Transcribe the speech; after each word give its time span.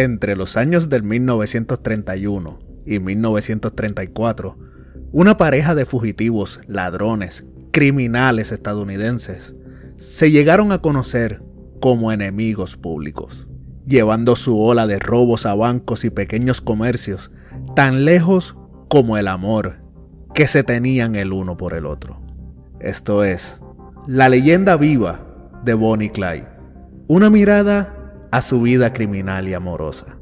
Entre 0.00 0.34
los 0.34 0.56
años 0.56 0.88
del 0.88 1.02
1931 1.02 2.58
y 2.86 3.00
1934, 3.00 4.56
una 5.12 5.36
pareja 5.36 5.74
de 5.74 5.84
fugitivos, 5.84 6.58
ladrones, 6.66 7.44
criminales 7.70 8.50
estadounidenses 8.50 9.54
se 9.98 10.30
llegaron 10.30 10.72
a 10.72 10.80
conocer 10.80 11.42
como 11.80 12.12
enemigos 12.12 12.78
públicos, 12.78 13.46
llevando 13.86 14.36
su 14.36 14.58
ola 14.58 14.86
de 14.86 14.98
robos 14.98 15.44
a 15.44 15.54
bancos 15.54 16.06
y 16.06 16.08
pequeños 16.08 16.62
comercios 16.62 17.30
tan 17.76 18.06
lejos 18.06 18.56
como 18.88 19.18
el 19.18 19.28
amor 19.28 19.82
que 20.32 20.46
se 20.46 20.64
tenían 20.64 21.14
el 21.14 21.30
uno 21.30 21.58
por 21.58 21.74
el 21.74 21.84
otro. 21.84 22.22
Esto 22.80 23.22
es, 23.22 23.60
la 24.06 24.30
leyenda 24.30 24.78
viva 24.78 25.26
de 25.62 25.74
Bonnie 25.74 26.10
Clyde. 26.10 26.48
Una 27.06 27.28
mirada 27.28 27.99
a 28.30 28.42
su 28.42 28.60
vida 28.62 28.92
criminal 28.92 29.48
y 29.48 29.54
amorosa. 29.54 30.19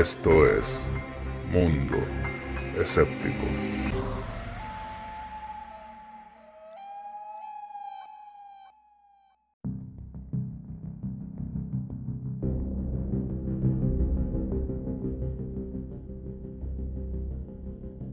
Esto 0.00 0.46
es 0.46 0.66
Mundo 1.52 1.98
Escéptico. 2.80 3.44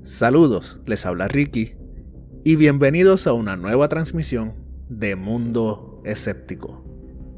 Saludos, 0.04 0.82
les 0.86 1.06
habla 1.06 1.30
Ricky 1.30 1.76
y 2.44 2.58
bienvenidos 2.58 3.28
a 3.28 3.32
una 3.32 3.56
nueva 3.56 3.88
transmisión 3.88 4.56
de 4.90 5.16
Mundo 5.16 6.02
Escéptico. 6.04 6.84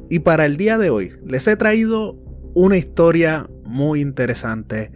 Y 0.10 0.20
para 0.20 0.48
el 0.48 0.58
día 0.58 0.80
de 0.80 0.90
hoy 0.90 1.12
les 1.24 1.46
he 1.46 1.56
traído 1.56 2.14
una 2.56 2.78
historia 2.78 3.48
muy 3.70 4.02
interesante 4.02 4.92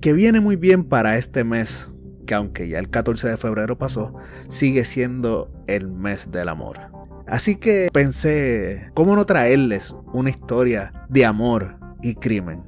que 0.00 0.12
viene 0.12 0.40
muy 0.40 0.56
bien 0.56 0.84
para 0.84 1.16
este 1.16 1.44
mes, 1.44 1.90
que 2.26 2.34
aunque 2.34 2.68
ya 2.68 2.78
el 2.78 2.90
14 2.90 3.28
de 3.28 3.36
febrero 3.36 3.78
pasó, 3.78 4.14
sigue 4.48 4.84
siendo 4.84 5.50
el 5.66 5.88
mes 5.88 6.30
del 6.32 6.48
amor. 6.48 6.80
Así 7.26 7.56
que 7.56 7.88
pensé, 7.92 8.90
¿cómo 8.94 9.14
no 9.14 9.24
traerles 9.24 9.94
una 10.12 10.30
historia 10.30 10.92
de 11.08 11.24
amor 11.24 11.78
y 12.02 12.16
crimen? 12.16 12.64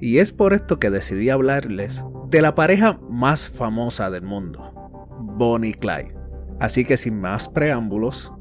Y 0.00 0.18
es 0.18 0.32
por 0.32 0.52
esto 0.54 0.78
que 0.78 0.90
decidí 0.90 1.30
hablarles 1.30 2.04
de 2.30 2.40
la 2.40 2.54
pareja 2.54 2.98
más 3.10 3.48
famosa 3.48 4.10
del 4.10 4.22
mundo, 4.22 4.72
Bonnie 5.20 5.70
y 5.70 5.74
Clyde. 5.74 6.14
Así 6.60 6.84
que 6.84 6.96
sin 6.96 7.20
más 7.20 7.48
preámbulos, 7.48 8.32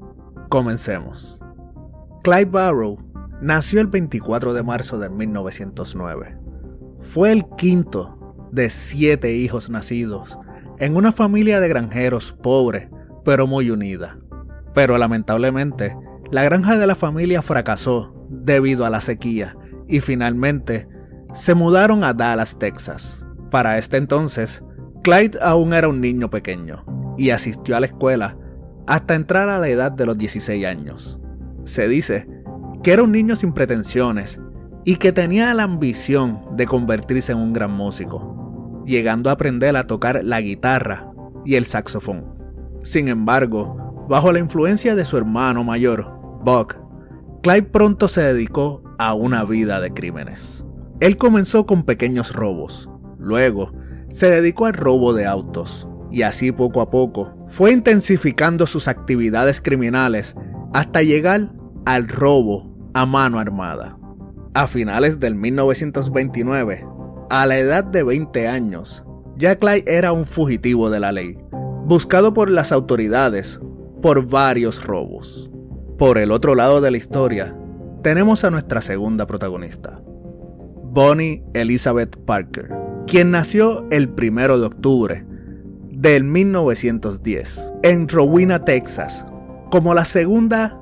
comencemos. 0.50 1.40
Clyde 2.24 2.46
Barrow 2.46 2.98
nació 3.42 3.82
el 3.82 3.88
24 3.88 4.54
de 4.54 4.64
marzo 4.64 5.00
de 5.00 5.10
1909 5.10 6.47
fue 7.00 7.32
el 7.32 7.46
quinto 7.58 8.48
de 8.52 8.70
siete 8.70 9.34
hijos 9.34 9.70
nacidos 9.70 10.38
en 10.80 10.96
una 10.96 11.12
familia 11.12 11.60
de 11.60 11.68
granjeros 11.68 12.36
pobre, 12.42 12.90
pero 13.26 13.48
muy 13.48 13.70
unida. 13.72 14.18
Pero 14.74 14.98
lamentablemente, 14.98 15.96
la 16.32 16.44
granja 16.44 16.78
de 16.78 16.88
la 16.88 16.96
familia 16.96 17.42
fracasó 17.42 18.14
debido 18.30 18.86
a 18.86 18.90
la 18.90 19.02
sequía 19.02 19.56
y 19.88 20.02
finalmente 20.02 20.88
se 21.34 21.56
mudaron 21.56 22.04
a 22.04 22.14
Dallas, 22.14 22.60
Texas. 22.60 23.26
Para 23.50 23.78
este 23.78 23.98
entonces, 23.98 24.64
Clyde 25.04 25.40
aún 25.42 25.74
era 25.74 25.88
un 25.88 26.02
niño 26.02 26.30
pequeño 26.30 26.86
y 27.18 27.30
asistió 27.32 27.76
a 27.76 27.80
la 27.80 27.88
escuela 27.88 28.38
hasta 28.88 29.16
entrar 29.16 29.50
a 29.50 29.60
la 29.60 29.70
edad 29.70 29.92
de 29.92 30.06
los 30.06 30.18
16 30.18 30.66
años. 30.66 31.20
Se 31.64 31.88
dice 31.88 32.28
que 32.84 32.92
era 32.92 33.04
un 33.04 33.12
niño 33.12 33.36
sin 33.36 33.54
pretensiones 33.54 34.40
y 34.88 34.96
que 34.96 35.12
tenía 35.12 35.54
la 35.54 35.64
ambición 35.64 36.56
de 36.56 36.66
convertirse 36.66 37.34
en 37.34 37.40
un 37.40 37.52
gran 37.52 37.72
músico, 37.72 38.82
llegando 38.86 39.30
a 39.30 39.34
aprender 39.34 39.76
a 39.76 39.86
tocar 39.86 40.24
la 40.24 40.40
guitarra 40.40 41.12
y 41.44 41.56
el 41.56 41.66
saxofón. 41.66 42.24
Sin 42.84 43.10
embargo, 43.10 44.06
bajo 44.08 44.32
la 44.32 44.40
influencia 44.40 44.96
de 44.96 45.04
su 45.04 45.18
hermano 45.18 45.66
mayor, 45.66 46.08
Buck, 46.42 46.78
Clyde 47.44 47.64
pronto 47.64 48.08
se 48.08 48.22
dedicó 48.22 48.82
a 48.98 49.14
una 49.14 49.44
vida 49.44 49.82
de 49.82 49.92
crímenes. 49.92 50.64
Él 51.02 51.18
comenzó 51.18 51.66
con 51.66 51.84
pequeños 51.84 52.34
robos, 52.34 52.90
luego 53.20 53.74
se 54.08 54.30
dedicó 54.30 54.68
al 54.68 54.74
robo 54.74 55.12
de 55.12 55.26
autos, 55.26 55.86
y 56.12 56.22
así 56.22 56.54
poco 56.54 56.80
a 56.80 56.90
poco 56.90 57.36
fue 57.50 57.74
intensificando 57.74 58.66
sus 58.66 58.88
actividades 58.88 59.60
criminales 59.60 60.38
hasta 60.74 61.04
llegar 61.04 61.52
al 61.86 62.08
robo 62.08 62.74
a 62.94 63.06
mano 63.06 63.38
armada. 63.38 63.98
A 64.58 64.66
finales 64.66 65.20
del 65.20 65.36
1929, 65.36 66.84
a 67.30 67.46
la 67.46 67.60
edad 67.60 67.84
de 67.84 68.02
20 68.02 68.48
años, 68.48 69.04
Jack 69.38 69.60
Clyde 69.60 69.84
era 69.86 70.14
un 70.14 70.26
fugitivo 70.26 70.90
de 70.90 71.00
la 71.00 71.12
ley, 71.12 71.38
buscado 71.86 72.34
por 72.34 72.50
las 72.50 72.72
autoridades 72.72 73.60
por 74.02 74.28
varios 74.28 74.84
robos. 74.84 75.52
Por 76.00 76.18
el 76.18 76.32
otro 76.32 76.56
lado 76.56 76.82
de 76.82 76.90
la 76.90 76.98
historia, 76.98 77.56
tenemos 78.02 78.44
a 78.44 78.50
nuestra 78.50 78.82
segunda 78.82 79.28
protagonista, 79.28 80.02
Bonnie 80.04 81.44
Elizabeth 81.54 82.18
Parker, 82.26 82.74
quien 83.06 83.30
nació 83.30 83.86
el 83.92 84.10
1 84.10 84.58
de 84.58 84.66
octubre 84.66 85.26
del 85.92 86.24
1910 86.24 87.74
en 87.84 88.10
Rowena, 88.10 88.66
Texas, 88.66 89.24
como 89.70 89.94
la 89.94 90.06
segunda 90.06 90.82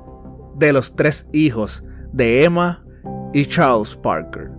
de 0.54 0.72
los 0.72 0.96
tres 0.96 1.28
hijos 1.34 1.84
de 2.14 2.44
Emma 2.44 2.85
y 3.32 3.44
Charles 3.44 3.96
Parker. 3.96 4.50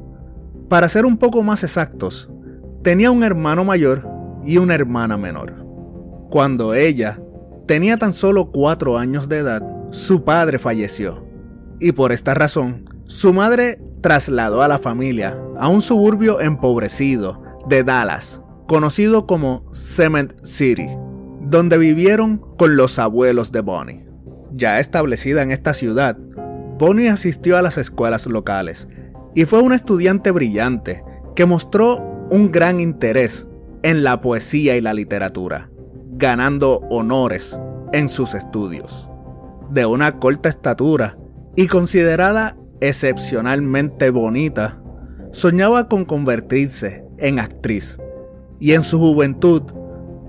Para 0.70 0.90
ser 0.90 1.06
un 1.06 1.18
poco 1.18 1.44
más 1.44 1.64
exactos, 1.64 2.30
tenía 2.84 3.12
un 3.12 3.24
hermano 3.24 3.64
mayor 3.64 4.08
y 4.44 4.58
una 4.58 4.76
hermana 4.76 5.18
menor. 5.18 5.54
Cuando 6.30 6.74
ella 6.74 7.20
tenía 7.66 7.98
tan 7.98 8.14
solo 8.14 8.52
cuatro 8.52 8.98
años 8.98 9.30
de 9.30 9.38
edad, 9.40 9.64
su 9.92 10.24
padre 10.24 10.60
falleció. 10.60 11.26
Y 11.80 11.92
por 11.92 12.12
esta 12.12 12.34
razón, 12.34 12.90
su 13.06 13.34
madre 13.34 13.80
trasladó 14.02 14.62
a 14.62 14.68
la 14.68 14.80
familia 14.80 15.38
a 15.58 15.68
un 15.68 15.82
suburbio 15.82 16.42
empobrecido 16.42 17.42
de 17.68 17.84
Dallas, 17.84 18.42
conocido 18.68 19.28
como 19.28 19.64
Cement 19.74 20.34
City, 20.44 20.90
donde 21.42 21.78
vivieron 21.78 22.42
con 22.58 22.76
los 22.76 23.00
abuelos 23.00 23.52
de 23.52 23.62
Bonnie. 23.62 24.06
Ya 24.52 24.80
establecida 24.80 25.42
en 25.42 25.52
esta 25.52 25.74
ciudad, 25.74 26.18
Bonnie 26.78 27.10
asistió 27.10 27.58
a 27.58 27.62
las 27.62 27.78
escuelas 27.78 28.28
locales 28.28 28.88
y 29.34 29.46
fue 29.46 29.62
una 29.62 29.76
estudiante 29.76 30.32
brillante 30.32 31.04
que 31.36 31.46
mostró 31.46 31.98
un 32.30 32.52
gran 32.52 32.80
interés 32.80 33.48
en 33.84 34.04
la 34.04 34.22
poesía 34.22 34.78
y 34.78 34.82
la 34.82 34.94
literatura, 34.94 35.70
ganando 36.14 36.80
honores 36.90 37.60
en 37.94 38.10
sus 38.10 38.36
estudios. 38.36 39.10
De 39.72 39.86
una 39.86 40.20
corta 40.20 40.50
estatura 40.50 41.18
y 41.56 41.68
considerada 41.68 42.56
excepcionalmente 42.80 44.12
bonita, 44.12 44.82
soñaba 45.32 45.88
con 45.88 46.06
convertirse 46.06 47.04
en 47.18 47.40
actriz, 47.40 47.98
y 48.60 48.74
en 48.74 48.84
su 48.84 49.00
juventud 49.00 49.64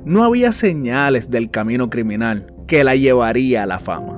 no 0.04 0.24
había 0.24 0.52
señales 0.52 1.30
del 1.30 1.50
camino 1.50 1.90
criminal 1.90 2.54
que 2.66 2.84
la 2.84 2.94
llevaría 2.94 3.62
a 3.62 3.66
la 3.66 3.78
fama. 3.78 4.17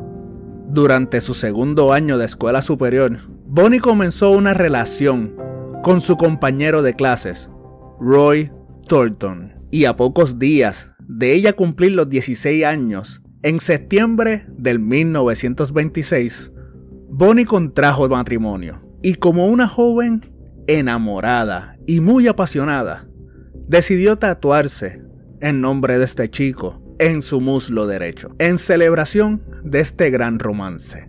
Durante 0.72 1.20
su 1.20 1.34
segundo 1.34 1.92
año 1.92 2.16
de 2.16 2.26
escuela 2.26 2.62
superior, 2.62 3.18
Bonnie 3.44 3.80
comenzó 3.80 4.30
una 4.30 4.54
relación 4.54 5.34
con 5.82 6.00
su 6.00 6.16
compañero 6.16 6.82
de 6.82 6.94
clases, 6.94 7.50
Roy 7.98 8.52
Thornton, 8.86 9.52
y 9.72 9.86
a 9.86 9.96
pocos 9.96 10.38
días 10.38 10.92
de 11.00 11.32
ella 11.34 11.54
cumplir 11.54 11.92
los 11.92 12.08
16 12.08 12.64
años, 12.64 13.20
en 13.42 13.58
septiembre 13.58 14.46
del 14.48 14.78
1926, 14.78 16.52
Bonnie 17.08 17.46
contrajo 17.46 18.08
matrimonio 18.08 18.80
y 19.02 19.14
como 19.14 19.48
una 19.48 19.66
joven 19.66 20.20
enamorada 20.68 21.78
y 21.84 21.98
muy 21.98 22.28
apasionada, 22.28 23.08
decidió 23.66 24.18
tatuarse 24.18 25.02
en 25.40 25.60
nombre 25.60 25.98
de 25.98 26.04
este 26.04 26.30
chico 26.30 26.80
en 27.00 27.22
su 27.22 27.40
muslo 27.40 27.86
derecho, 27.86 28.36
en 28.38 28.58
celebración 28.58 29.42
de 29.64 29.80
este 29.80 30.10
gran 30.10 30.38
romance. 30.38 31.08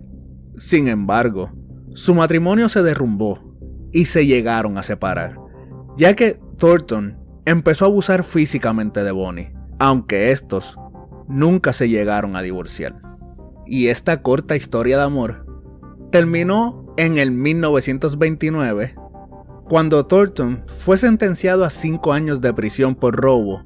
Sin 0.58 0.88
embargo, 0.88 1.52
su 1.94 2.16
matrimonio 2.16 2.70
se 2.70 2.82
derrumbó 2.82 3.58
y 3.92 4.06
se 4.06 4.26
llegaron 4.26 4.78
a 4.78 4.84
separar, 4.84 5.38
ya 5.98 6.16
que 6.16 6.40
Thornton 6.58 7.18
empezó 7.46 7.84
a 7.84 7.88
abusar 7.90 8.24
físicamente 8.24 9.04
de 9.04 9.12
Bonnie, 9.12 9.54
aunque 9.80 10.32
estos 10.32 10.78
nunca 11.28 11.74
se 11.74 11.90
llegaron 11.90 12.38
a 12.38 12.42
divorciar. 12.42 12.96
Y 13.68 13.88
esta 13.88 14.22
corta 14.22 14.56
historia 14.56 14.98
de 14.98 15.04
amor 15.04 15.46
terminó 16.10 16.94
en 16.96 17.18
el 17.18 17.32
1929, 17.32 18.96
cuando 19.68 20.06
Thornton 20.06 20.64
fue 20.68 20.96
sentenciado 20.96 21.66
a 21.66 21.70
5 21.70 22.14
años 22.14 22.40
de 22.40 22.54
prisión 22.54 22.96
por 22.96 23.18
robo 23.18 23.66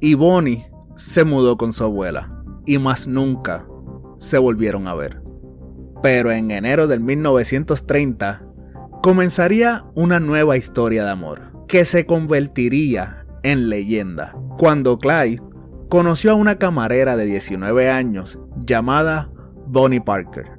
y 0.00 0.14
Bonnie 0.14 0.68
se 0.96 1.24
mudó 1.24 1.56
con 1.56 1.72
su 1.72 1.84
abuela 1.84 2.42
y 2.66 2.78
más 2.78 3.06
nunca 3.06 3.66
se 4.18 4.38
volvieron 4.38 4.88
a 4.88 4.94
ver. 4.94 5.22
Pero 6.02 6.30
en 6.32 6.50
enero 6.50 6.86
del 6.86 7.00
1930 7.00 8.44
comenzaría 9.02 9.84
una 9.94 10.20
nueva 10.20 10.56
historia 10.56 11.04
de 11.04 11.10
amor 11.10 11.66
que 11.68 11.84
se 11.84 12.06
convertiría 12.06 13.26
en 13.42 13.68
leyenda 13.68 14.36
cuando 14.58 14.98
Clyde 14.98 15.42
conoció 15.88 16.32
a 16.32 16.34
una 16.34 16.58
camarera 16.58 17.16
de 17.16 17.26
19 17.26 17.90
años 17.90 18.38
llamada 18.56 19.30
Bonnie 19.66 20.00
Parker 20.00 20.54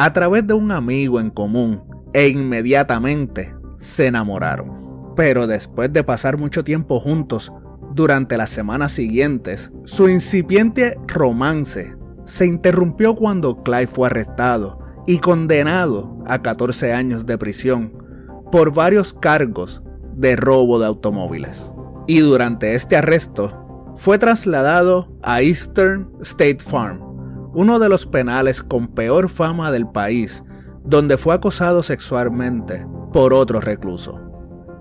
a 0.00 0.12
través 0.12 0.46
de 0.46 0.54
un 0.54 0.70
amigo 0.70 1.18
en 1.18 1.28
común 1.28 1.82
e 2.12 2.28
inmediatamente 2.28 3.52
se 3.80 4.06
enamoraron. 4.06 5.14
Pero 5.16 5.48
después 5.48 5.92
de 5.92 6.04
pasar 6.04 6.38
mucho 6.38 6.62
tiempo 6.62 7.00
juntos, 7.00 7.52
durante 7.98 8.36
las 8.36 8.50
semanas 8.50 8.92
siguientes, 8.92 9.72
su 9.84 10.08
incipiente 10.08 10.96
romance 11.08 11.96
se 12.26 12.46
interrumpió 12.46 13.16
cuando 13.16 13.60
Clyde 13.64 13.88
fue 13.88 14.06
arrestado 14.06 14.78
y 15.08 15.18
condenado 15.18 16.16
a 16.24 16.40
14 16.40 16.92
años 16.92 17.26
de 17.26 17.36
prisión 17.38 17.92
por 18.52 18.72
varios 18.72 19.14
cargos 19.14 19.82
de 20.14 20.36
robo 20.36 20.78
de 20.78 20.86
automóviles. 20.86 21.72
Y 22.06 22.20
durante 22.20 22.76
este 22.76 22.94
arresto 22.94 23.96
fue 23.96 24.16
trasladado 24.16 25.12
a 25.24 25.42
Eastern 25.42 26.08
State 26.20 26.60
Farm, 26.60 27.00
uno 27.52 27.80
de 27.80 27.88
los 27.88 28.06
penales 28.06 28.62
con 28.62 28.86
peor 28.94 29.28
fama 29.28 29.72
del 29.72 29.88
país, 29.88 30.44
donde 30.84 31.18
fue 31.18 31.34
acosado 31.34 31.82
sexualmente 31.82 32.86
por 33.12 33.34
otro 33.34 33.60
recluso, 33.60 34.20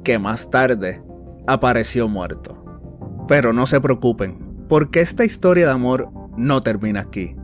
que 0.04 0.20
más 0.20 0.52
tarde 0.52 1.02
apareció 1.48 2.08
muerto. 2.08 2.67
Pero 3.28 3.54
no 3.54 3.68
se 3.68 3.82
preocupen, 3.82 4.38
porque 4.68 5.02
esta 5.02 5.26
historia 5.26 5.66
de 5.66 5.72
amor 5.72 6.10
no 6.38 6.62
termina 6.62 7.02
aquí, 7.02 7.36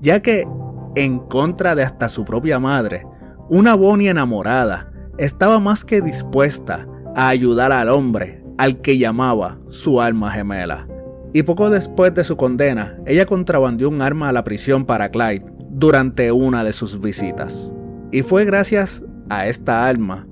ya 0.00 0.20
que, 0.20 0.46
en 0.94 1.18
contra 1.18 1.74
de 1.74 1.82
hasta 1.82 2.08
su 2.08 2.24
propia 2.24 2.58
madre, 2.58 3.06
una 3.48 3.74
Bonnie 3.74 4.08
enamorada 4.08 4.92
estaba 5.18 5.58
más 5.58 5.84
que 5.84 6.00
dispuesta 6.00 6.86
a 7.14 7.28
ayudar 7.28 7.72
al 7.72 7.88
hombre 7.88 8.40
al 8.60 8.82
que 8.82 8.98
llamaba 8.98 9.58
su 9.70 10.02
alma 10.02 10.30
gemela. 10.30 10.86
Y 11.32 11.44
poco 11.44 11.70
después 11.70 12.14
de 12.14 12.24
su 12.24 12.36
condena, 12.36 12.98
ella 13.06 13.24
contrabandió 13.24 13.88
un 13.88 14.02
arma 14.02 14.28
a 14.28 14.32
la 14.32 14.44
prisión 14.44 14.84
para 14.84 15.10
Clyde 15.10 15.46
durante 15.70 16.30
una 16.30 16.62
de 16.62 16.72
sus 16.72 17.00
visitas. 17.00 17.72
Y 18.12 18.20
fue 18.20 18.44
gracias 18.44 19.02
a 19.30 19.46
esta 19.46 19.88
arma 19.88 20.26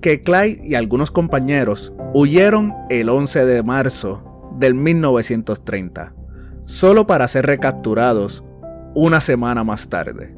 que 0.00 0.22
Clyde 0.22 0.60
y 0.64 0.76
algunos 0.76 1.10
compañeros 1.10 1.92
huyeron 2.16 2.72
el 2.90 3.08
11 3.08 3.44
de 3.44 3.62
marzo 3.64 4.52
del 4.56 4.74
1930, 4.74 6.14
solo 6.64 7.08
para 7.08 7.26
ser 7.26 7.44
recapturados 7.44 8.44
una 8.94 9.20
semana 9.20 9.64
más 9.64 9.88
tarde. 9.88 10.32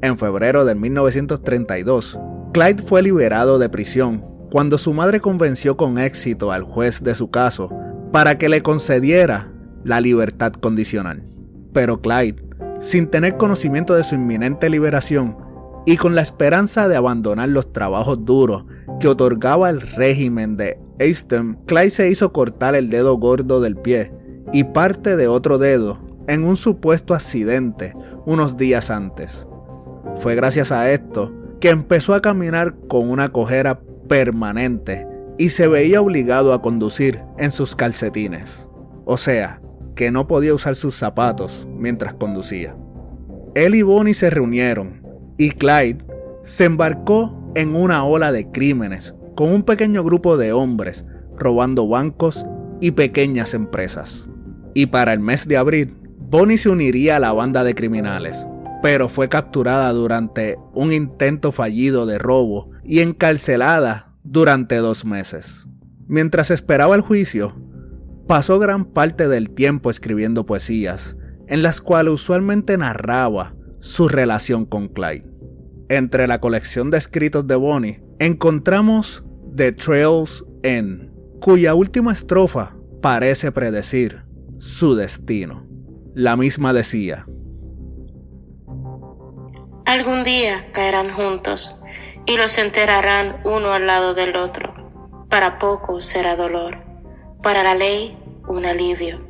En 0.00 0.16
febrero 0.16 0.64
de 0.64 0.74
1932, 0.74 2.18
Clyde 2.54 2.82
fue 2.82 3.02
liberado 3.02 3.58
de 3.58 3.68
prisión 3.68 4.24
cuando 4.50 4.78
su 4.78 4.94
madre 4.94 5.20
convenció 5.20 5.76
con 5.76 5.98
éxito 5.98 6.50
al 6.50 6.62
juez 6.62 7.04
de 7.04 7.14
su 7.14 7.30
caso 7.30 7.70
para 8.10 8.38
que 8.38 8.48
le 8.48 8.62
concediera 8.62 9.52
la 9.84 10.00
libertad 10.00 10.52
condicional. 10.52 11.24
Pero 11.74 12.00
Clyde, 12.00 12.42
sin 12.80 13.08
tener 13.08 13.36
conocimiento 13.36 13.94
de 13.94 14.04
su 14.04 14.14
inminente 14.14 14.70
liberación 14.70 15.36
y 15.84 15.98
con 15.98 16.14
la 16.14 16.22
esperanza 16.22 16.88
de 16.88 16.96
abandonar 16.96 17.50
los 17.50 17.70
trabajos 17.70 18.24
duros 18.24 18.64
que 18.98 19.08
otorgaba 19.08 19.68
el 19.68 19.82
régimen 19.82 20.56
de 20.56 20.78
Easton, 20.98 21.58
Clyde 21.66 21.90
se 21.90 22.10
hizo 22.10 22.32
cortar 22.32 22.74
el 22.74 22.90
dedo 22.90 23.16
gordo 23.16 23.60
del 23.60 23.76
pie 23.76 24.12
y 24.52 24.64
parte 24.64 25.16
de 25.16 25.28
otro 25.28 25.58
dedo 25.58 25.98
en 26.28 26.44
un 26.44 26.56
supuesto 26.56 27.14
accidente 27.14 27.94
unos 28.26 28.56
días 28.56 28.90
antes. 28.90 29.46
Fue 30.16 30.34
gracias 30.34 30.72
a 30.72 30.90
esto 30.90 31.32
que 31.60 31.70
empezó 31.70 32.14
a 32.14 32.22
caminar 32.22 32.74
con 32.88 33.10
una 33.10 33.30
cojera 33.30 33.80
permanente 34.08 35.06
y 35.38 35.48
se 35.48 35.66
veía 35.66 36.00
obligado 36.00 36.52
a 36.52 36.60
conducir 36.60 37.20
en 37.38 37.50
sus 37.50 37.74
calcetines. 37.74 38.68
O 39.04 39.16
sea, 39.16 39.60
que 39.94 40.10
no 40.10 40.26
podía 40.26 40.54
usar 40.54 40.76
sus 40.76 40.94
zapatos 40.94 41.66
mientras 41.76 42.14
conducía. 42.14 42.76
Él 43.54 43.74
y 43.74 43.82
Bonnie 43.82 44.14
se 44.14 44.30
reunieron 44.30 45.02
y 45.38 45.50
Clyde 45.50 46.04
se 46.44 46.64
embarcó 46.64 47.38
en 47.54 47.76
una 47.76 48.04
ola 48.04 48.32
de 48.32 48.50
crímenes 48.50 49.14
con 49.34 49.52
un 49.52 49.62
pequeño 49.62 50.04
grupo 50.04 50.36
de 50.36 50.52
hombres 50.52 51.04
robando 51.36 51.88
bancos 51.88 52.46
y 52.80 52.92
pequeñas 52.92 53.54
empresas. 53.54 54.28
Y 54.74 54.86
para 54.86 55.12
el 55.12 55.20
mes 55.20 55.46
de 55.46 55.56
abril, 55.56 55.96
Bonnie 56.18 56.58
se 56.58 56.68
uniría 56.70 57.16
a 57.16 57.20
la 57.20 57.32
banda 57.32 57.64
de 57.64 57.74
criminales, 57.74 58.46
pero 58.82 59.08
fue 59.08 59.28
capturada 59.28 59.92
durante 59.92 60.56
un 60.72 60.92
intento 60.92 61.52
fallido 61.52 62.06
de 62.06 62.18
robo 62.18 62.70
y 62.84 63.00
encarcelada 63.00 64.14
durante 64.24 64.76
dos 64.76 65.04
meses. 65.04 65.66
Mientras 66.06 66.50
esperaba 66.50 66.94
el 66.94 67.00
juicio, 67.00 67.54
pasó 68.26 68.58
gran 68.58 68.86
parte 68.86 69.28
del 69.28 69.50
tiempo 69.50 69.90
escribiendo 69.90 70.46
poesías, 70.46 71.16
en 71.48 71.62
las 71.62 71.80
cuales 71.80 72.14
usualmente 72.14 72.76
narraba 72.78 73.54
su 73.80 74.08
relación 74.08 74.64
con 74.64 74.88
Clyde. 74.88 75.26
Entre 75.88 76.26
la 76.26 76.40
colección 76.40 76.90
de 76.90 76.98
escritos 76.98 77.46
de 77.46 77.56
Bonnie 77.56 78.02
encontramos 78.26 79.24
The 79.56 79.72
Trails 79.72 80.44
End, 80.62 81.10
cuya 81.40 81.74
última 81.74 82.12
estrofa 82.12 82.76
parece 83.00 83.50
predecir 83.50 84.22
su 84.58 84.94
destino. 84.94 85.66
La 86.14 86.36
misma 86.36 86.72
decía, 86.72 87.26
Algún 89.86 90.22
día 90.22 90.70
caerán 90.72 91.10
juntos 91.10 91.80
y 92.24 92.36
los 92.36 92.58
enterrarán 92.58 93.40
uno 93.44 93.72
al 93.72 93.88
lado 93.88 94.14
del 94.14 94.36
otro. 94.36 94.72
Para 95.28 95.58
poco 95.58 95.98
será 95.98 96.36
dolor, 96.36 96.78
para 97.42 97.64
la 97.64 97.74
ley 97.74 98.16
un 98.46 98.64
alivio, 98.64 99.26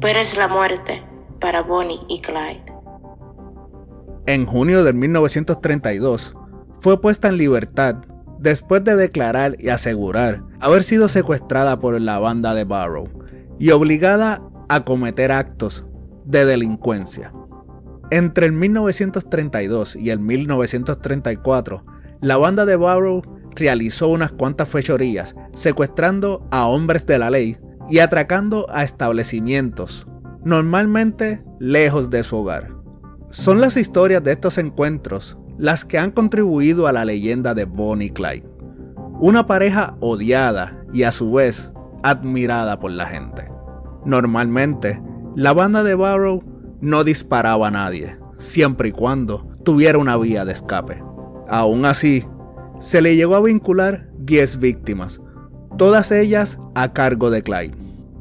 pero 0.00 0.18
es 0.18 0.36
la 0.36 0.48
muerte 0.48 1.02
para 1.40 1.62
Bonnie 1.62 2.00
y 2.08 2.20
Clyde. 2.20 2.64
En 4.26 4.44
junio 4.44 4.84
de 4.84 4.92
1932 4.92 6.34
fue 6.80 7.00
puesta 7.00 7.28
en 7.28 7.38
libertad 7.38 7.96
después 8.38 8.84
de 8.84 8.96
declarar 8.96 9.56
y 9.58 9.68
asegurar 9.68 10.42
haber 10.60 10.84
sido 10.84 11.08
secuestrada 11.08 11.78
por 11.78 12.00
la 12.00 12.18
banda 12.18 12.54
de 12.54 12.64
Barrow 12.64 13.08
y 13.58 13.70
obligada 13.70 14.42
a 14.68 14.84
cometer 14.84 15.32
actos 15.32 15.84
de 16.24 16.44
delincuencia. 16.44 17.32
Entre 18.10 18.46
el 18.46 18.52
1932 18.52 19.96
y 19.96 20.10
el 20.10 20.18
1934, 20.18 21.84
la 22.20 22.36
banda 22.36 22.64
de 22.64 22.76
Barrow 22.76 23.22
realizó 23.54 24.08
unas 24.08 24.32
cuantas 24.32 24.68
fechorías, 24.68 25.34
secuestrando 25.54 26.46
a 26.50 26.66
hombres 26.66 27.06
de 27.06 27.18
la 27.18 27.30
ley 27.30 27.58
y 27.90 27.98
atracando 27.98 28.66
a 28.70 28.84
establecimientos, 28.84 30.06
normalmente 30.44 31.42
lejos 31.58 32.10
de 32.10 32.22
su 32.24 32.36
hogar. 32.36 32.70
Son 33.30 33.60
las 33.60 33.76
historias 33.76 34.22
de 34.24 34.32
estos 34.32 34.58
encuentros 34.58 35.36
las 35.58 35.84
que 35.84 35.98
han 35.98 36.12
contribuido 36.12 36.86
a 36.86 36.92
la 36.92 37.04
leyenda 37.04 37.54
de 37.54 37.64
Bonnie 37.64 38.06
y 38.06 38.10
Clyde, 38.10 38.48
una 39.20 39.46
pareja 39.46 39.96
odiada 40.00 40.84
y 40.92 41.02
a 41.02 41.12
su 41.12 41.32
vez 41.32 41.72
admirada 42.02 42.78
por 42.78 42.92
la 42.92 43.06
gente. 43.06 43.50
Normalmente, 44.04 45.02
la 45.34 45.52
banda 45.52 45.82
de 45.82 45.94
Barrow 45.94 46.42
no 46.80 47.04
disparaba 47.04 47.68
a 47.68 47.70
nadie, 47.70 48.16
siempre 48.38 48.90
y 48.90 48.92
cuando 48.92 49.48
tuviera 49.64 49.98
una 49.98 50.16
vía 50.16 50.44
de 50.44 50.52
escape. 50.52 51.02
Aún 51.48 51.84
así, 51.84 52.24
se 52.78 53.02
le 53.02 53.16
llegó 53.16 53.34
a 53.34 53.42
vincular 53.42 54.08
10 54.18 54.60
víctimas, 54.60 55.20
todas 55.76 56.12
ellas 56.12 56.58
a 56.74 56.92
cargo 56.92 57.30
de 57.30 57.42
Clyde. 57.42 57.76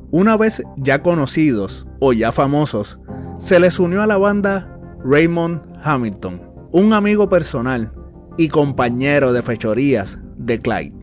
Una 0.10 0.38
vez 0.38 0.63
ya 0.77 1.03
conocidos 1.03 1.86
o 2.00 2.13
ya 2.13 2.32
famosos, 2.32 2.98
se 3.39 3.60
les 3.60 3.79
unió 3.79 4.01
a 4.01 4.08
la 4.08 4.17
banda 4.17 4.79
Raymond 5.03 5.62
Hamilton, 5.84 6.41
un 6.72 6.94
amigo 6.94 7.30
personal 7.30 7.92
y 8.38 8.50
compañero 8.50 9.34
de 9.34 9.42
fechorías 9.42 10.20
de 10.38 10.62
Clyde. 10.62 10.94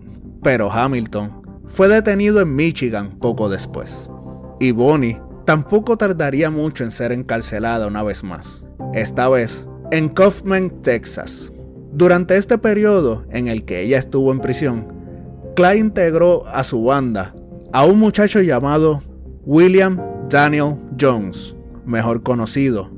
Pero 0.42 0.70
Hamilton 0.70 1.42
fue 1.66 1.88
detenido 1.88 2.40
en 2.40 2.54
Michigan 2.54 3.18
poco 3.18 3.48
después. 3.48 4.10
Y 4.60 4.70
Bonnie 4.70 5.20
tampoco 5.44 5.96
tardaría 5.96 6.50
mucho 6.50 6.84
en 6.84 6.90
ser 6.90 7.12
encarcelada 7.12 7.86
una 7.86 8.02
vez 8.02 8.22
más, 8.22 8.64
esta 8.92 9.28
vez 9.28 9.68
en 9.90 10.08
Kaufman, 10.08 10.70
Texas. 10.82 11.52
Durante 11.92 12.36
este 12.36 12.58
periodo 12.58 13.24
en 13.30 13.48
el 13.48 13.64
que 13.64 13.82
ella 13.82 13.98
estuvo 13.98 14.32
en 14.32 14.40
prisión, 14.40 14.86
Clyde 15.54 15.78
integró 15.78 16.46
a 16.48 16.64
su 16.64 16.82
banda 16.82 17.34
a 17.72 17.84
un 17.84 17.98
muchacho 17.98 18.40
llamado 18.40 19.02
William 19.44 20.00
Daniel 20.28 20.76
Jones, 21.00 21.54
mejor 21.84 22.22
conocido 22.22 22.90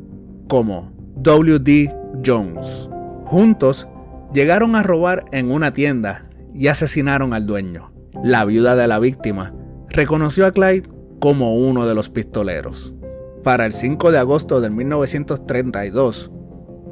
como 0.49 0.93
W.D. 1.17 1.93
Jones. 2.25 2.89
Juntos 3.27 3.89
llegaron 4.33 4.77
a 4.77 4.83
robar 4.83 5.25
en 5.33 5.51
una 5.51 5.73
tienda 5.73 6.29
y 6.55 6.69
asesinaron 6.69 7.33
al 7.33 7.47
dueño. 7.47 7.93
La 8.23 8.45
viuda 8.45 8.77
de 8.77 8.87
la 8.89 8.99
víctima 8.99 9.55
reconoció 9.89 10.47
a 10.47 10.53
Clyde 10.53 10.89
como 11.21 11.57
uno 11.57 11.87
de 11.87 11.95
los 11.95 12.11
pistoleros. 12.11 12.95
Para 13.43 13.67
el 13.67 13.73
5 13.73 14.11
de 14.11 14.19
agosto 14.19 14.61
de 14.61 14.71
1932, 14.71 16.31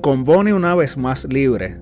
con 0.02 0.24
Bonnie 0.24 0.52
una 0.52 0.74
vez 0.74 0.96
más 0.96 1.24
libre, 1.24 1.80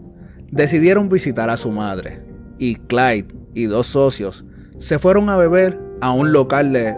decidieron 0.51 1.09
visitar 1.09 1.51
a 1.51 1.57
su 1.57 1.71
madre, 1.71 2.23
y 2.59 2.77
Clyde 2.77 3.35
y 3.55 3.65
dos 3.65 3.89
socios 3.89 4.45
se 4.79 4.99
fueron 4.99 5.29
a 5.29 5.37
beber 5.37 5.79
a 6.01 6.11
un 6.11 6.33
local 6.33 6.73
de 6.73 6.97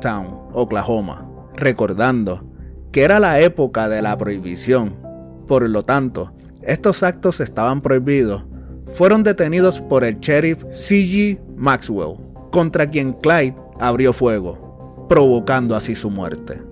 Town, 0.00 0.26
Oklahoma, 0.52 1.28
recordando 1.54 2.44
que 2.92 3.02
era 3.02 3.20
la 3.20 3.40
época 3.40 3.88
de 3.88 4.02
la 4.02 4.16
prohibición. 4.16 5.07
Por 5.48 5.68
lo 5.68 5.82
tanto, 5.82 6.32
estos 6.62 7.02
actos 7.02 7.40
estaban 7.40 7.80
prohibidos. 7.80 8.44
Fueron 8.92 9.22
detenidos 9.22 9.80
por 9.80 10.04
el 10.04 10.20
sheriff 10.20 10.62
C.G. 10.70 11.40
Maxwell, 11.56 12.16
contra 12.52 12.88
quien 12.88 13.14
Clyde 13.14 13.56
abrió 13.80 14.12
fuego, 14.12 15.06
provocando 15.08 15.74
así 15.74 15.94
su 15.94 16.10
muerte. 16.10 16.62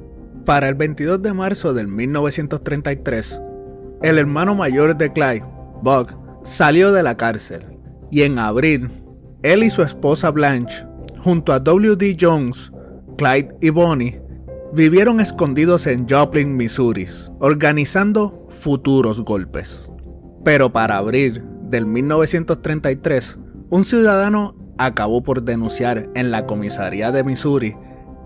Para 0.44 0.68
el 0.68 0.74
22 0.74 1.22
de 1.22 1.32
marzo 1.32 1.74
de 1.74 1.86
1933, 1.86 3.42
el 4.02 4.18
hermano 4.18 4.54
mayor 4.54 4.96
de 4.96 5.12
Clyde, 5.12 5.44
Buck, 5.82 6.14
salió 6.44 6.92
de 6.92 7.02
la 7.02 7.16
cárcel 7.16 7.64
y 8.10 8.22
en 8.22 8.38
abril, 8.38 8.90
él 9.42 9.64
y 9.64 9.70
su 9.70 9.82
esposa 9.82 10.30
Blanche, 10.30 10.86
junto 11.22 11.52
a 11.52 11.60
W.D. 11.60 12.16
Jones, 12.20 12.72
Clyde 13.16 13.56
y 13.60 13.70
Bonnie, 13.70 14.20
vivieron 14.72 15.20
escondidos 15.20 15.86
en 15.86 16.08
Joplin, 16.08 16.56
Missouri, 16.56 17.06
organizando 17.40 18.45
futuros 18.66 19.20
golpes. 19.20 19.88
Pero 20.44 20.72
para 20.72 20.96
abril 20.96 21.40
del 21.70 21.86
1933, 21.86 23.38
un 23.70 23.84
ciudadano 23.84 24.56
acabó 24.76 25.22
por 25.22 25.44
denunciar 25.44 26.10
en 26.16 26.32
la 26.32 26.46
comisaría 26.46 27.12
de 27.12 27.22
Missouri 27.22 27.76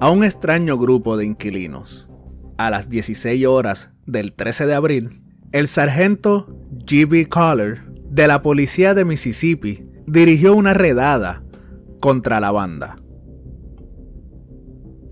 a 0.00 0.08
un 0.08 0.24
extraño 0.24 0.78
grupo 0.78 1.18
de 1.18 1.26
inquilinos. 1.26 2.08
A 2.56 2.70
las 2.70 2.88
16 2.88 3.44
horas 3.44 3.90
del 4.06 4.32
13 4.32 4.64
de 4.64 4.74
abril, 4.74 5.20
el 5.52 5.68
sargento 5.68 6.46
G.B. 6.86 7.28
Collar 7.28 7.84
de 8.08 8.26
la 8.26 8.40
policía 8.40 8.94
de 8.94 9.04
Mississippi 9.04 9.84
dirigió 10.06 10.54
una 10.54 10.72
redada 10.72 11.42
contra 12.00 12.40
la 12.40 12.50
banda. 12.50 12.96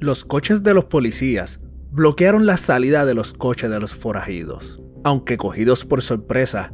Los 0.00 0.24
coches 0.24 0.62
de 0.62 0.72
los 0.72 0.86
policías 0.86 1.60
bloquearon 1.90 2.46
la 2.46 2.56
salida 2.56 3.04
de 3.04 3.12
los 3.12 3.34
coches 3.34 3.70
de 3.70 3.78
los 3.78 3.94
forajidos. 3.94 4.80
Aunque 5.08 5.38
cogidos 5.38 5.86
por 5.86 6.02
sorpresa, 6.02 6.70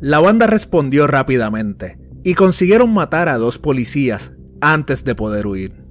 la 0.00 0.18
banda 0.18 0.48
respondió 0.48 1.06
rápidamente 1.06 2.00
y 2.24 2.34
consiguieron 2.34 2.92
matar 2.92 3.28
a 3.28 3.38
dos 3.38 3.60
policías 3.60 4.32
antes 4.60 5.04
de 5.04 5.14
poder 5.14 5.46
huir. 5.46 5.84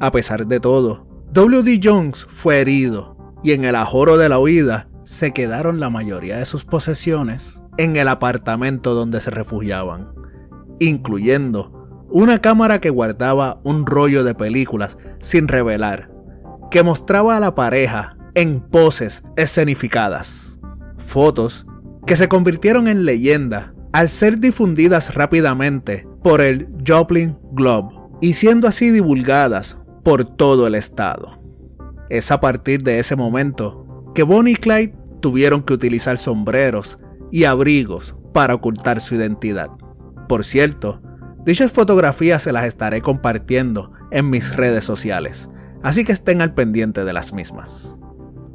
A 0.00 0.12
pesar 0.12 0.46
de 0.46 0.60
todo, 0.60 1.08
W.D. 1.32 1.80
Jones 1.82 2.24
fue 2.28 2.60
herido 2.60 3.16
y 3.42 3.50
en 3.50 3.64
el 3.64 3.74
ajoro 3.74 4.18
de 4.18 4.28
la 4.28 4.38
huida 4.38 4.88
se 5.02 5.32
quedaron 5.32 5.80
la 5.80 5.90
mayoría 5.90 6.36
de 6.36 6.46
sus 6.46 6.64
posesiones 6.64 7.60
en 7.76 7.96
el 7.96 8.06
apartamento 8.06 8.94
donde 8.94 9.20
se 9.20 9.32
refugiaban, 9.32 10.12
incluyendo 10.78 12.06
una 12.08 12.40
cámara 12.40 12.80
que 12.80 12.90
guardaba 12.90 13.58
un 13.64 13.84
rollo 13.84 14.22
de 14.22 14.36
películas 14.36 14.96
sin 15.18 15.48
revelar, 15.48 16.08
que 16.70 16.84
mostraba 16.84 17.36
a 17.36 17.40
la 17.40 17.56
pareja 17.56 18.16
en 18.36 18.60
poses 18.60 19.24
escenificadas, 19.36 20.49
fotos 21.10 21.66
que 22.06 22.14
se 22.14 22.28
convirtieron 22.28 22.86
en 22.86 23.04
leyenda 23.04 23.74
al 23.92 24.08
ser 24.08 24.38
difundidas 24.38 25.14
rápidamente 25.14 26.06
por 26.22 26.40
el 26.40 26.68
Joplin 26.86 27.36
Globe 27.52 27.96
y 28.20 28.34
siendo 28.34 28.68
así 28.68 28.90
divulgadas 28.90 29.76
por 30.04 30.24
todo 30.24 30.68
el 30.68 30.76
estado. 30.76 31.42
Es 32.08 32.30
a 32.30 32.40
partir 32.40 32.82
de 32.82 33.00
ese 33.00 33.16
momento 33.16 34.12
que 34.14 34.22
Bonnie 34.22 34.52
y 34.52 34.56
Clyde 34.56 34.94
tuvieron 35.20 35.62
que 35.62 35.74
utilizar 35.74 36.16
sombreros 36.16 37.00
y 37.32 37.44
abrigos 37.44 38.14
para 38.32 38.54
ocultar 38.54 39.00
su 39.00 39.16
identidad. 39.16 39.70
Por 40.28 40.44
cierto, 40.44 41.02
dichas 41.44 41.72
fotografías 41.72 42.42
se 42.42 42.52
las 42.52 42.64
estaré 42.64 43.02
compartiendo 43.02 43.92
en 44.12 44.30
mis 44.30 44.54
redes 44.54 44.84
sociales, 44.84 45.48
así 45.82 46.04
que 46.04 46.12
estén 46.12 46.40
al 46.40 46.54
pendiente 46.54 47.04
de 47.04 47.12
las 47.12 47.32
mismas. 47.32 47.98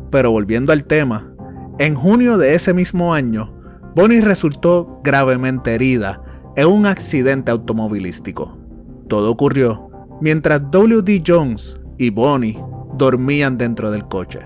Pero 0.09 0.31
volviendo 0.31 0.71
al 0.71 0.85
tema, 0.85 1.34
en 1.77 1.95
junio 1.95 2.37
de 2.37 2.55
ese 2.55 2.73
mismo 2.73 3.13
año, 3.13 3.53
Bonnie 3.95 4.21
resultó 4.21 4.99
gravemente 5.03 5.75
herida 5.75 6.21
en 6.55 6.67
un 6.67 6.85
accidente 6.85 7.51
automovilístico. 7.51 8.57
Todo 9.07 9.31
ocurrió 9.31 9.89
mientras 10.21 10.69
W.D. 10.71 11.23
Jones 11.25 11.79
y 11.97 12.09
Bonnie 12.09 12.61
dormían 12.97 13.57
dentro 13.57 13.91
del 13.91 14.05
coche. 14.07 14.39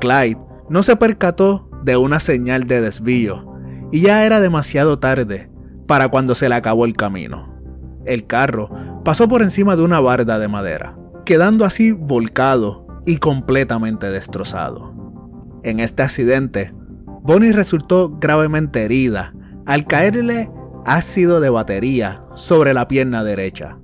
Clyde 0.00 0.38
no 0.68 0.82
se 0.82 0.96
percató 0.96 1.68
de 1.84 1.96
una 1.96 2.18
señal 2.18 2.66
de 2.66 2.80
desvío 2.80 3.52
y 3.92 4.00
ya 4.00 4.24
era 4.24 4.40
demasiado 4.40 4.98
tarde 4.98 5.50
para 5.86 6.08
cuando 6.08 6.34
se 6.34 6.48
le 6.48 6.54
acabó 6.54 6.84
el 6.84 6.96
camino. 6.96 7.54
El 8.04 8.26
carro 8.26 8.70
pasó 9.04 9.28
por 9.28 9.42
encima 9.42 9.76
de 9.76 9.82
una 9.82 10.00
barda 10.00 10.38
de 10.38 10.48
madera, 10.48 10.96
quedando 11.24 11.64
así 11.64 11.92
volcado 11.92 12.86
y 13.06 13.18
completamente 13.18 14.10
destrozado. 14.10 14.93
En 15.64 15.80
este 15.80 16.02
accidente, 16.02 16.74
Bonnie 17.22 17.52
resultó 17.52 18.10
gravemente 18.20 18.84
herida 18.84 19.34
al 19.64 19.86
caerle 19.86 20.50
ácido 20.84 21.40
de 21.40 21.48
batería 21.48 22.22
sobre 22.34 22.74
la 22.74 22.86
pierna 22.86 23.24
derecha, 23.24 23.78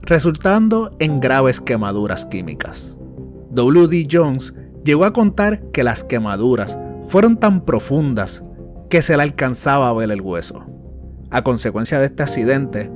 resultando 0.00 0.96
en 0.98 1.20
graves 1.20 1.60
quemaduras 1.60 2.24
químicas. 2.24 2.96
W.D. 3.50 4.08
Jones 4.10 4.54
llegó 4.84 5.04
a 5.04 5.12
contar 5.12 5.70
que 5.70 5.84
las 5.84 6.02
quemaduras 6.02 6.78
fueron 7.02 7.36
tan 7.36 7.62
profundas 7.66 8.42
que 8.88 9.02
se 9.02 9.14
le 9.14 9.22
alcanzaba 9.22 9.90
a 9.90 9.92
ver 9.92 10.10
el 10.10 10.22
hueso. 10.22 10.64
A 11.30 11.42
consecuencia 11.42 11.98
de 11.98 12.06
este 12.06 12.22
accidente, 12.22 12.90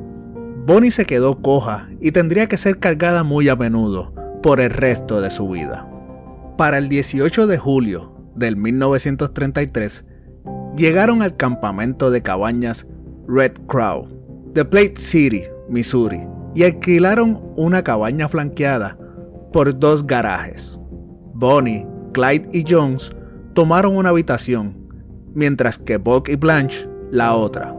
Bonnie 0.64 0.90
se 0.90 1.04
quedó 1.04 1.42
coja 1.42 1.90
y 2.00 2.12
tendría 2.12 2.48
que 2.48 2.56
ser 2.56 2.78
cargada 2.78 3.24
muy 3.24 3.50
a 3.50 3.56
menudo 3.56 4.14
por 4.42 4.58
el 4.58 4.70
resto 4.70 5.20
de 5.20 5.30
su 5.30 5.50
vida. 5.50 5.86
Para 6.56 6.78
el 6.78 6.88
18 6.88 7.46
de 7.46 7.58
julio 7.58 8.11
del 8.34 8.56
1933 8.56 10.04
llegaron 10.76 11.22
al 11.22 11.36
campamento 11.36 12.10
de 12.10 12.22
cabañas 12.22 12.86
Red 13.28 13.52
Crow 13.66 14.08
de 14.52 14.64
Plate 14.64 14.96
City, 14.96 15.44
Missouri, 15.68 16.26
y 16.54 16.64
alquilaron 16.64 17.42
una 17.56 17.82
cabaña 17.82 18.28
flanqueada 18.28 18.98
por 19.52 19.78
dos 19.78 20.06
garajes. 20.06 20.78
Bonnie, 21.34 21.86
Clyde 22.12 22.48
y 22.52 22.64
Jones 22.68 23.10
tomaron 23.54 23.96
una 23.96 24.10
habitación, 24.10 24.76
mientras 25.34 25.78
que 25.78 25.96
Buck 25.96 26.28
y 26.28 26.36
Blanche 26.36 26.86
la 27.10 27.34
otra. 27.34 27.74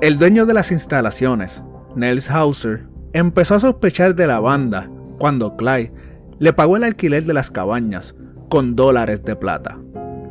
El 0.00 0.18
dueño 0.18 0.46
de 0.46 0.54
las 0.54 0.72
instalaciones, 0.72 1.62
Nels 1.94 2.30
Hauser, 2.30 2.86
empezó 3.12 3.54
a 3.56 3.60
sospechar 3.60 4.14
de 4.14 4.26
la 4.26 4.40
banda 4.40 4.90
cuando 5.18 5.56
Clyde 5.56 5.92
le 6.38 6.52
pagó 6.52 6.76
el 6.76 6.84
alquiler 6.84 7.24
de 7.24 7.34
las 7.34 7.50
cabañas 7.50 8.14
con 8.50 8.76
dólares 8.76 9.24
de 9.24 9.36
plata. 9.36 9.78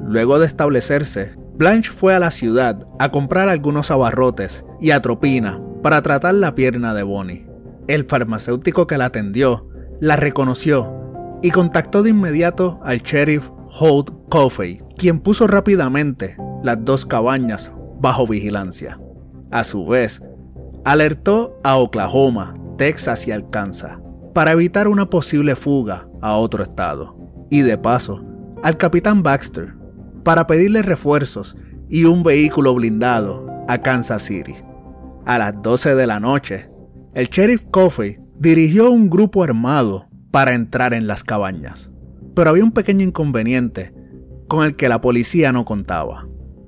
Luego 0.05 0.38
de 0.38 0.45
establecerse, 0.45 1.33
Blanche 1.55 1.89
fue 1.91 2.13
a 2.13 2.19
la 2.19 2.29
ciudad 2.29 2.85
a 2.99 3.09
comprar 3.09 3.49
algunos 3.49 3.89
abarrotes 3.89 4.65
y 4.79 4.91
atropina 4.91 5.59
para 5.81 6.01
tratar 6.03 6.35
la 6.35 6.53
pierna 6.53 6.93
de 6.93 7.03
Bonnie. 7.03 7.47
El 7.88 8.05
farmacéutico 8.05 8.85
que 8.85 8.97
la 8.97 9.05
atendió 9.05 9.67
la 9.99 10.15
reconoció 10.15 10.93
y 11.41 11.51
contactó 11.51 12.03
de 12.03 12.11
inmediato 12.11 12.79
al 12.83 12.99
sheriff 12.99 13.49
Holt 13.79 14.11
Coffey, 14.29 14.81
quien 14.97 15.19
puso 15.19 15.47
rápidamente 15.47 16.38
las 16.63 16.83
dos 16.83 17.05
cabañas 17.05 17.71
bajo 17.99 18.27
vigilancia. 18.27 18.99
A 19.51 19.63
su 19.63 19.85
vez, 19.85 20.21
alertó 20.85 21.59
a 21.63 21.77
Oklahoma, 21.77 22.53
Texas 22.77 23.27
y 23.27 23.31
Arkansas 23.31 23.97
para 24.33 24.51
evitar 24.51 24.88
una 24.88 25.09
posible 25.09 25.55
fuga 25.55 26.07
a 26.21 26.35
otro 26.35 26.63
estado 26.63 27.18
y 27.50 27.62
de 27.62 27.77
paso 27.77 28.24
al 28.63 28.77
capitán 28.77 29.24
Baxter 29.24 29.74
para 30.24 30.48
pedirle 30.48 30.82
refuerzos 30.82 31.58
y 31.89 32.03
un 32.06 32.24
vehículo 32.24 32.75
blindado 32.75 33.48
a 33.68 33.79
Kansas 33.79 34.24
City. 34.24 34.56
A 35.25 35.38
las 35.38 35.62
12 35.62 35.96
de 35.96 36.08
la 36.08 36.20
noche, 36.20 36.70
el 37.13 37.27
sheriff 37.27 37.65
Coffey 37.72 38.20
dirigió 38.38 38.91
un 38.91 39.10
grupo 39.10 39.44
armado 39.44 40.08
para 40.32 40.53
entrar 40.53 40.94
en 40.94 41.08
las 41.08 41.24
cabañas. 41.24 41.91
Pero 42.36 42.51
había 42.51 42.63
un 42.63 42.72
pequeño 42.72 43.03
inconveniente 43.03 43.94
con 44.48 44.65
el 44.65 44.75
que 44.75 44.89
la 44.89 45.01
policía 45.01 45.51
no 45.51 45.65
contaba, 45.65 46.27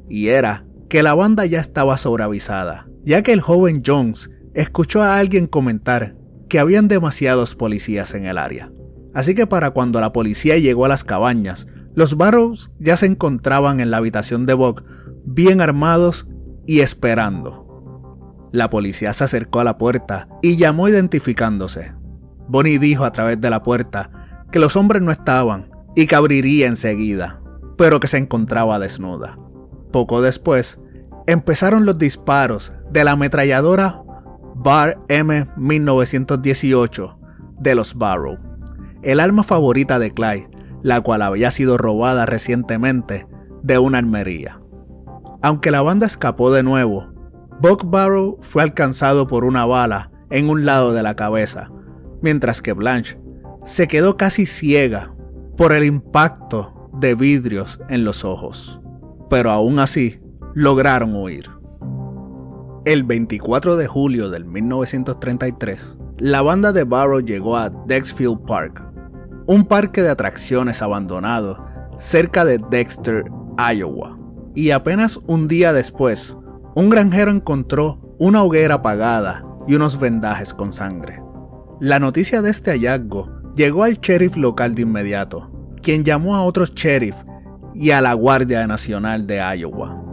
y 0.10 0.28
era 0.28 0.66
que 0.90 1.04
la 1.04 1.14
banda 1.14 1.46
ya 1.46 1.60
estaba 1.60 1.98
sobreavisada, 1.98 2.88
ya 3.04 3.24
que 3.24 3.32
el 3.32 3.42
joven 3.42 3.82
Jones 3.86 4.30
escuchó 4.54 5.02
a 5.02 5.18
alguien 5.18 5.48
comentar 5.48 6.16
que 6.50 6.60
habían 6.60 6.88
demasiados 6.88 7.56
policías 7.56 8.14
en 8.14 8.26
el 8.26 8.38
área. 8.38 8.72
Así 9.14 9.36
que 9.36 9.48
para 9.48 9.72
cuando 9.72 10.00
la 10.00 10.14
policía 10.14 10.58
llegó 10.58 10.86
a 10.86 10.90
las 10.90 11.04
cabañas, 11.04 11.68
los 11.94 12.16
Barrows 12.16 12.72
ya 12.80 12.96
se 12.96 13.06
encontraban 13.06 13.80
en 13.80 13.92
la 13.92 13.98
habitación 13.98 14.46
de 14.46 14.54
Buck, 14.54 14.84
bien 15.26 15.62
armados 15.62 16.28
y 16.66 16.80
esperando. 16.80 18.50
La 18.52 18.70
policía 18.70 19.14
se 19.14 19.24
acercó 19.24 19.60
a 19.60 19.64
la 19.64 19.78
puerta 19.78 20.28
y 20.42 20.58
llamó 20.58 20.88
identificándose. 20.88 21.94
Bonnie 22.48 22.80
dijo 22.80 23.06
a 23.06 23.12
través 23.12 23.40
de 23.40 23.50
la 23.50 23.64
puerta 23.64 24.46
que 24.52 24.60
los 24.60 24.76
hombres 24.76 25.02
no 25.02 25.12
estaban 25.12 25.72
y 25.96 26.08
que 26.08 26.16
abriría 26.16 26.68
enseguida, 26.68 27.42
pero 27.78 28.00
que 28.00 28.08
se 28.08 28.18
encontraba 28.18 28.80
desnuda. 28.80 29.38
Poco 29.92 30.22
después, 30.22 30.80
empezaron 31.28 31.86
los 31.86 31.98
disparos 31.98 32.74
de 32.92 33.04
la 33.04 33.12
ametralladora 33.12 34.02
Bar 34.56 35.00
M1918 35.08 37.18
de 37.60 37.76
los 37.76 37.96
Barrow, 37.96 38.38
el 39.04 39.20
arma 39.20 39.44
favorita 39.44 40.00
de 40.00 40.12
Clyde, 40.12 40.50
la 40.84 41.02
cual 41.02 41.22
había 41.22 41.52
sido 41.52 41.78
robada 41.78 42.26
recientemente 42.26 43.28
de 43.64 43.78
una 43.78 44.00
armería. 44.00 44.60
Aunque 45.42 45.72
la 45.72 45.82
banda 45.82 46.06
escapó 46.06 46.52
de 46.52 46.64
nuevo, 46.64 47.12
Buck 47.60 47.90
Barrow 47.90 48.38
fue 48.42 48.64
alcanzado 48.64 49.28
por 49.28 49.46
una 49.46 49.66
bala 49.66 50.12
en 50.30 50.50
un 50.50 50.66
lado 50.66 50.94
de 50.94 51.04
la 51.04 51.16
cabeza, 51.16 51.70
mientras 52.22 52.62
que 52.62 52.74
Blanche 52.74 53.20
se 53.66 53.88
quedó 53.88 54.18
casi 54.18 54.46
ciega 54.46 55.14
por 55.58 55.74
el 55.74 55.84
impacto 55.84 56.90
de 56.94 57.16
vidrios 57.16 57.80
en 57.90 58.04
los 58.04 58.26
ojos. 58.26 58.82
Pero 59.30 59.52
aún 59.52 59.80
así, 59.80 60.20
lograron 60.54 61.16
huir. 61.16 61.50
El 62.86 63.04
24 63.04 63.78
de 63.78 63.88
julio 63.88 64.30
del 64.30 64.46
1933, 64.46 65.98
la 66.18 66.42
banda 66.42 66.72
de 66.72 66.84
Barrow 66.84 67.20
llegó 67.20 67.58
a 67.58 67.70
Dexfield 67.70 68.46
Park, 68.46 68.84
un 69.48 69.66
parque 69.66 70.02
de 70.02 70.10
atracciones 70.10 70.82
abandonado 70.82 71.64
cerca 71.98 72.46
de 72.46 72.60
Dexter, 72.70 73.26
Iowa. 73.58 74.18
Y 74.56 74.72
apenas 74.72 75.20
un 75.28 75.48
día 75.48 75.72
después, 75.72 76.36
un 76.76 76.90
granjero 76.90 77.32
encontró 77.32 78.16
una 78.20 78.44
hoguera 78.44 78.76
apagada 78.76 79.46
y 79.68 79.76
unos 79.76 80.00
vendajes 80.00 80.54
con 80.54 80.74
sangre. 80.74 81.22
La 81.80 82.00
noticia 82.00 82.42
de 82.42 82.50
este 82.50 82.72
hallazgo 82.72 83.30
llegó 83.56 83.84
al 83.84 84.00
sheriff 84.00 84.36
local 84.36 84.76
de 84.76 84.84
inmediato, 84.84 85.52
quien 85.82 86.04
llamó 86.04 86.36
a 86.36 86.44
otros 86.44 86.74
sheriff 86.74 87.16
y 87.74 87.92
a 87.92 88.02
la 88.02 88.14
Guardia 88.14 88.66
Nacional 88.68 89.26
de 89.26 89.38
Iowa. 89.58 90.04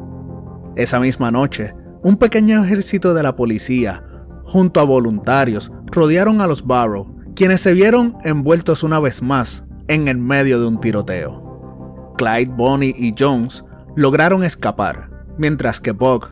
Esa 0.76 1.00
misma 1.00 1.30
noche, 1.30 1.74
un 2.02 2.16
pequeño 2.16 2.62
ejército 2.64 3.14
de 3.14 3.22
la 3.22 3.34
policía, 3.34 4.04
junto 4.44 4.80
a 4.80 4.84
voluntarios, 4.84 5.72
rodearon 5.86 6.40
a 6.40 6.46
los 6.46 6.64
Barrow 6.64 7.17
quienes 7.38 7.60
se 7.60 7.72
vieron 7.72 8.16
envueltos 8.24 8.82
una 8.82 8.98
vez 8.98 9.22
más 9.22 9.62
en 9.86 10.08
el 10.08 10.18
medio 10.18 10.58
de 10.58 10.66
un 10.66 10.80
tiroteo. 10.80 12.12
Clyde, 12.18 12.50
Bonnie 12.52 12.92
y 12.98 13.14
Jones 13.16 13.62
lograron 13.94 14.42
escapar, 14.42 15.08
mientras 15.38 15.80
que 15.80 15.92
Buck, 15.92 16.30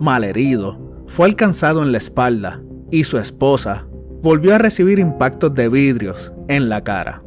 malherido, 0.00 1.06
fue 1.06 1.28
alcanzado 1.28 1.82
en 1.82 1.92
la 1.92 1.96
espalda 1.96 2.62
y 2.90 3.04
su 3.04 3.16
esposa 3.16 3.86
volvió 4.20 4.54
a 4.54 4.58
recibir 4.58 4.98
impactos 4.98 5.54
de 5.54 5.70
vidrios 5.70 6.34
en 6.48 6.68
la 6.68 6.84
cara. 6.84 7.22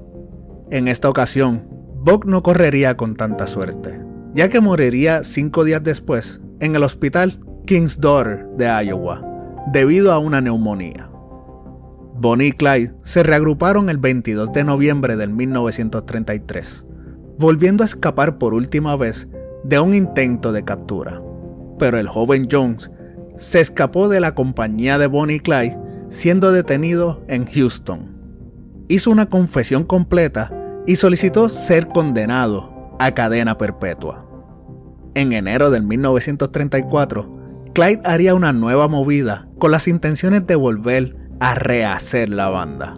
En 0.69 0.87
esta 0.87 1.09
ocasión, 1.09 1.67
Buck 1.95 2.23
no 2.25 2.43
correría 2.43 2.97
con 2.97 3.15
tanta 3.15 3.47
suerte, 3.47 3.99
ya 4.35 4.49
que 4.49 4.59
moriría 4.59 5.23
cinco 5.23 5.63
días 5.63 5.83
después 5.83 6.39
en 6.59 6.75
el 6.75 6.83
hospital 6.83 7.39
King's 7.65 7.99
Daughter 7.99 8.45
de 8.57 8.67
Iowa, 8.85 9.23
debido 9.73 10.11
a 10.11 10.19
una 10.19 10.39
neumonía. 10.39 11.09
Bonnie 12.19 12.47
y 12.47 12.51
Clyde 12.51 12.95
se 13.03 13.21
reagruparon 13.21 13.91
el 13.91 13.99
22 13.99 14.51
de 14.51 14.63
noviembre 14.63 15.15
de 15.17 15.27
1933, 15.27 16.83
volviendo 17.37 17.83
a 17.83 17.85
escapar 17.85 18.39
por 18.39 18.55
última 18.55 18.95
vez 18.95 19.27
de 19.63 19.79
un 19.79 19.93
intento 19.93 20.51
de 20.51 20.63
captura. 20.63 21.21
Pero 21.77 21.99
el 21.99 22.07
joven 22.07 22.47
Jones 22.51 22.89
se 23.37 23.59
escapó 23.59 24.09
de 24.09 24.19
la 24.19 24.33
compañía 24.33 24.97
de 24.97 25.05
Bonnie 25.05 25.35
y 25.35 25.39
Clyde 25.39 25.77
siendo 26.09 26.51
detenido 26.51 27.23
en 27.27 27.45
Houston. 27.45 28.15
Hizo 28.87 29.11
una 29.11 29.29
confesión 29.29 29.83
completa 29.83 30.51
y 30.87 30.95
solicitó 30.95 31.49
ser 31.49 31.87
condenado 31.87 32.95
a 32.99 33.11
cadena 33.11 33.59
perpetua. 33.59 34.25
En 35.13 35.33
enero 35.33 35.69
de 35.69 35.81
1934, 35.81 37.37
Clyde 37.73 38.01
haría 38.05 38.33
una 38.33 38.53
nueva 38.53 38.87
movida 38.87 39.47
con 39.59 39.69
las 39.69 39.87
intenciones 39.87 40.47
de 40.47 40.55
volver 40.55 41.26
a 41.39 41.55
rehacer 41.55 42.29
la 42.29 42.49
banda. 42.49 42.97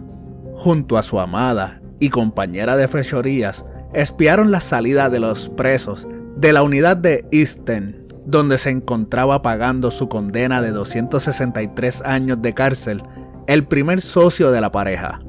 Junto 0.56 0.98
a 0.98 1.02
su 1.02 1.20
amada 1.20 1.80
y 1.98 2.10
compañera 2.10 2.76
de 2.76 2.88
fechorías, 2.88 3.64
espiaron 3.92 4.50
la 4.50 4.60
salida 4.60 5.10
de 5.10 5.20
los 5.20 5.48
presos 5.50 6.08
de 6.36 6.52
la 6.52 6.62
unidad 6.62 6.96
de 6.96 7.24
Easton, 7.32 7.96
donde 8.24 8.58
se 8.58 8.70
encontraba 8.70 9.42
pagando 9.42 9.90
su 9.90 10.08
condena 10.08 10.62
de 10.62 10.70
263 10.70 12.02
años 12.02 12.40
de 12.40 12.54
cárcel 12.54 13.02
el 13.46 13.66
primer 13.66 14.00
socio 14.00 14.50
de 14.52 14.60
la 14.60 14.70
pareja, 14.70 15.20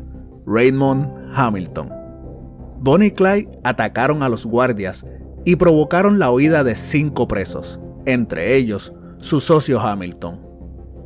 Raymond 0.46 1.34
Hamilton. 1.34 1.92
Bonnie 2.80 3.08
y 3.08 3.12
Clyde 3.12 3.50
atacaron 3.64 4.24
a 4.24 4.30
los 4.30 4.46
guardias 4.46 5.06
y 5.46 5.56
provocaron 5.56 6.20
la 6.20 6.32
huida 6.32 6.64
de 6.64 6.76
cinco 6.76 7.28
presos, 7.28 7.80
entre 8.06 8.56
ellos 8.56 8.94
su 9.18 9.40
socio 9.40 9.80
Hamilton. 9.80 10.40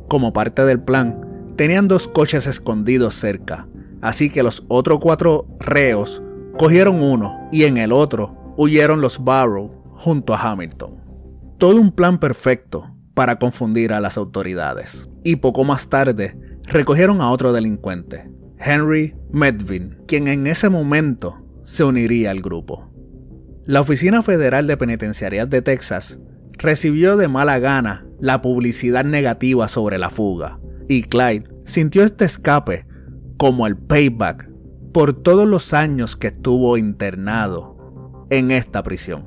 Como 0.08 0.32
parte 0.32 0.64
del 0.64 0.80
plan, 0.80 1.25
tenían 1.56 1.88
dos 1.88 2.06
coches 2.06 2.46
escondidos 2.46 3.14
cerca, 3.14 3.66
así 4.02 4.30
que 4.30 4.42
los 4.42 4.64
otros 4.68 5.00
cuatro 5.00 5.46
reos 5.58 6.22
cogieron 6.58 7.02
uno 7.02 7.48
y 7.50 7.64
en 7.64 7.78
el 7.78 7.92
otro 7.92 8.54
huyeron 8.56 9.00
los 9.00 9.22
Barrow 9.24 9.70
junto 9.94 10.34
a 10.34 10.40
Hamilton. 10.40 11.02
Todo 11.58 11.80
un 11.80 11.90
plan 11.90 12.18
perfecto 12.18 12.94
para 13.14 13.38
confundir 13.38 13.94
a 13.94 14.00
las 14.00 14.18
autoridades. 14.18 15.08
Y 15.24 15.36
poco 15.36 15.64
más 15.64 15.88
tarde 15.88 16.38
recogieron 16.64 17.22
a 17.22 17.30
otro 17.30 17.52
delincuente, 17.52 18.30
Henry 18.58 19.14
Medvin, 19.32 19.98
quien 20.06 20.28
en 20.28 20.46
ese 20.46 20.68
momento 20.68 21.42
se 21.64 21.84
uniría 21.84 22.30
al 22.30 22.42
grupo. 22.42 22.90
La 23.64 23.80
Oficina 23.80 24.22
Federal 24.22 24.66
de 24.66 24.76
Penitenciarias 24.76 25.48
de 25.48 25.62
Texas 25.62 26.20
recibió 26.52 27.16
de 27.16 27.28
mala 27.28 27.58
gana 27.58 28.06
la 28.20 28.42
publicidad 28.42 29.04
negativa 29.04 29.66
sobre 29.68 29.98
la 29.98 30.10
fuga 30.10 30.60
y 30.88 31.02
Clyde 31.04 31.44
sintió 31.64 32.02
este 32.02 32.24
escape 32.24 32.86
como 33.36 33.66
el 33.66 33.76
payback 33.76 34.50
por 34.92 35.12
todos 35.12 35.46
los 35.46 35.74
años 35.74 36.16
que 36.16 36.28
estuvo 36.28 36.76
internado 36.76 38.26
en 38.30 38.50
esta 38.50 38.82
prisión. 38.82 39.26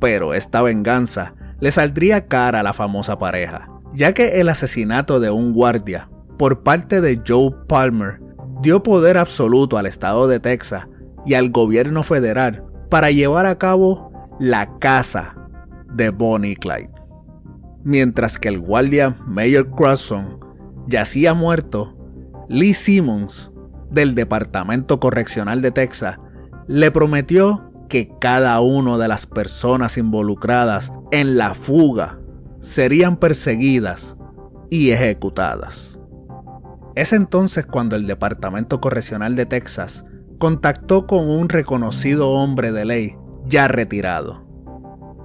Pero 0.00 0.34
esta 0.34 0.62
venganza 0.62 1.34
le 1.60 1.70
saldría 1.70 2.26
cara 2.26 2.60
a 2.60 2.62
la 2.62 2.72
famosa 2.72 3.18
pareja, 3.18 3.70
ya 3.94 4.12
que 4.12 4.40
el 4.40 4.48
asesinato 4.48 5.20
de 5.20 5.30
un 5.30 5.52
guardia 5.52 6.10
por 6.38 6.62
parte 6.62 7.00
de 7.00 7.22
Joe 7.26 7.54
Palmer 7.68 8.20
dio 8.60 8.82
poder 8.82 9.16
absoluto 9.16 9.78
al 9.78 9.86
estado 9.86 10.26
de 10.28 10.40
Texas 10.40 10.88
y 11.24 11.34
al 11.34 11.50
gobierno 11.50 12.02
federal 12.02 12.64
para 12.90 13.10
llevar 13.10 13.46
a 13.46 13.58
cabo 13.58 14.12
la 14.40 14.78
casa 14.78 15.36
de 15.94 16.10
Bonnie 16.10 16.56
Clyde. 16.56 16.90
Mientras 17.84 18.38
que 18.38 18.48
el 18.48 18.60
guardia 18.60 19.14
Mayor 19.26 19.70
Crosson 19.70 20.38
yacía 20.86 21.34
muerto, 21.34 21.96
Lee 22.48 22.74
Simmons, 22.74 23.50
del 23.90 24.14
Departamento 24.14 25.00
Correccional 25.00 25.62
de 25.62 25.70
Texas, 25.70 26.18
le 26.66 26.90
prometió 26.90 27.70
que 27.88 28.10
cada 28.20 28.58
una 28.60 28.96
de 28.96 29.08
las 29.08 29.26
personas 29.26 29.98
involucradas 29.98 30.92
en 31.10 31.36
la 31.36 31.54
fuga 31.54 32.18
serían 32.60 33.16
perseguidas 33.16 34.16
y 34.70 34.90
ejecutadas. 34.90 36.00
Es 36.94 37.12
entonces 37.12 37.66
cuando 37.66 37.96
el 37.96 38.06
Departamento 38.06 38.80
Correccional 38.80 39.36
de 39.36 39.46
Texas 39.46 40.04
contactó 40.38 41.06
con 41.06 41.28
un 41.28 41.48
reconocido 41.48 42.30
hombre 42.30 42.72
de 42.72 42.84
ley 42.84 43.16
ya 43.46 43.68
retirado, 43.68 44.46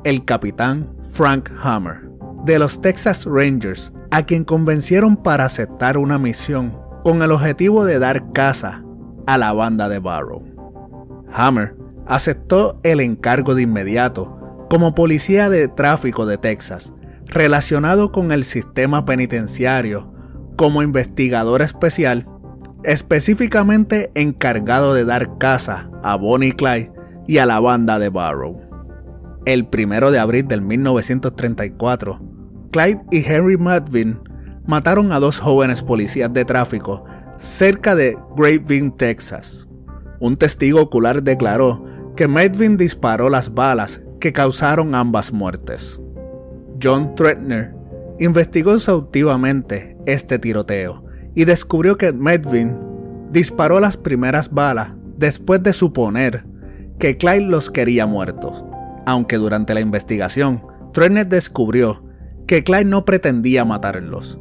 el 0.03 0.25
capitán 0.25 0.93
Frank 1.11 1.49
Hammer, 1.61 2.09
de 2.45 2.59
los 2.59 2.81
Texas 2.81 3.25
Rangers, 3.25 3.91
a 4.11 4.25
quien 4.25 4.43
convencieron 4.43 5.17
para 5.17 5.45
aceptar 5.45 5.97
una 5.97 6.17
misión 6.17 6.77
con 7.03 7.21
el 7.21 7.31
objetivo 7.31 7.85
de 7.85 7.99
dar 7.99 8.31
caza 8.31 8.83
a 9.25 9.37
la 9.37 9.53
banda 9.53 9.89
de 9.89 9.99
Barrow. 9.99 10.43
Hammer 11.33 11.75
aceptó 12.05 12.79
el 12.83 12.99
encargo 12.99 13.55
de 13.55 13.63
inmediato 13.63 14.65
como 14.69 14.95
policía 14.95 15.49
de 15.49 15.67
tráfico 15.67 16.25
de 16.25 16.37
Texas, 16.37 16.93
relacionado 17.25 18.11
con 18.11 18.31
el 18.31 18.43
sistema 18.43 19.05
penitenciario 19.05 20.11
como 20.55 20.81
investigador 20.81 21.61
especial 21.61 22.27
específicamente 22.83 24.11
encargado 24.15 24.93
de 24.93 25.05
dar 25.05 25.37
caza 25.37 25.89
a 26.03 26.15
Bonnie 26.15 26.53
Clyde 26.53 26.91
y 27.27 27.39
a 27.39 27.45
la 27.45 27.59
banda 27.59 27.99
de 27.99 28.09
Barrow. 28.09 28.61
El 29.45 29.67
primero 29.67 30.11
de 30.11 30.19
abril 30.19 30.47
del 30.47 30.61
1934, 30.61 32.21
Clyde 32.71 33.01
y 33.11 33.25
Henry 33.25 33.57
Medvin 33.57 34.19
mataron 34.65 35.11
a 35.11 35.19
dos 35.19 35.39
jóvenes 35.39 35.81
policías 35.81 36.31
de 36.33 36.45
tráfico 36.45 37.03
cerca 37.37 37.95
de 37.95 38.17
Grapevine, 38.35 38.91
Texas. 38.91 39.67
Un 40.19 40.35
testigo 40.35 40.81
ocular 40.81 41.23
declaró 41.23 41.83
que 42.15 42.27
Medvin 42.27 42.77
disparó 42.77 43.29
las 43.29 43.53
balas 43.53 44.01
que 44.19 44.33
causaron 44.33 44.95
ambas 44.95 45.31
muertes. 45.31 45.99
John 46.81 47.15
Tretner 47.15 47.73
investigó 48.19 48.73
exhaustivamente 48.73 49.97
este 50.05 50.39
tiroteo 50.39 51.03
y 51.35 51.45
descubrió 51.45 51.97
que 51.97 52.11
Medvin 52.11 52.75
disparó 53.31 53.79
las 53.79 53.97
primeras 53.97 54.51
balas 54.51 54.93
después 55.17 55.61
de 55.61 55.73
suponer 55.73 56.45
que 56.97 57.17
Clyde 57.17 57.41
los 57.41 57.69
quería 57.69 58.07
muertos, 58.07 58.63
aunque 59.05 59.37
durante 59.37 59.73
la 59.73 59.81
investigación 59.81 60.63
Tretner 60.93 61.27
descubrió 61.27 62.03
que 62.47 62.63
Clyde 62.63 62.85
no 62.85 63.05
pretendía 63.05 63.65
matarlos, 63.65 64.39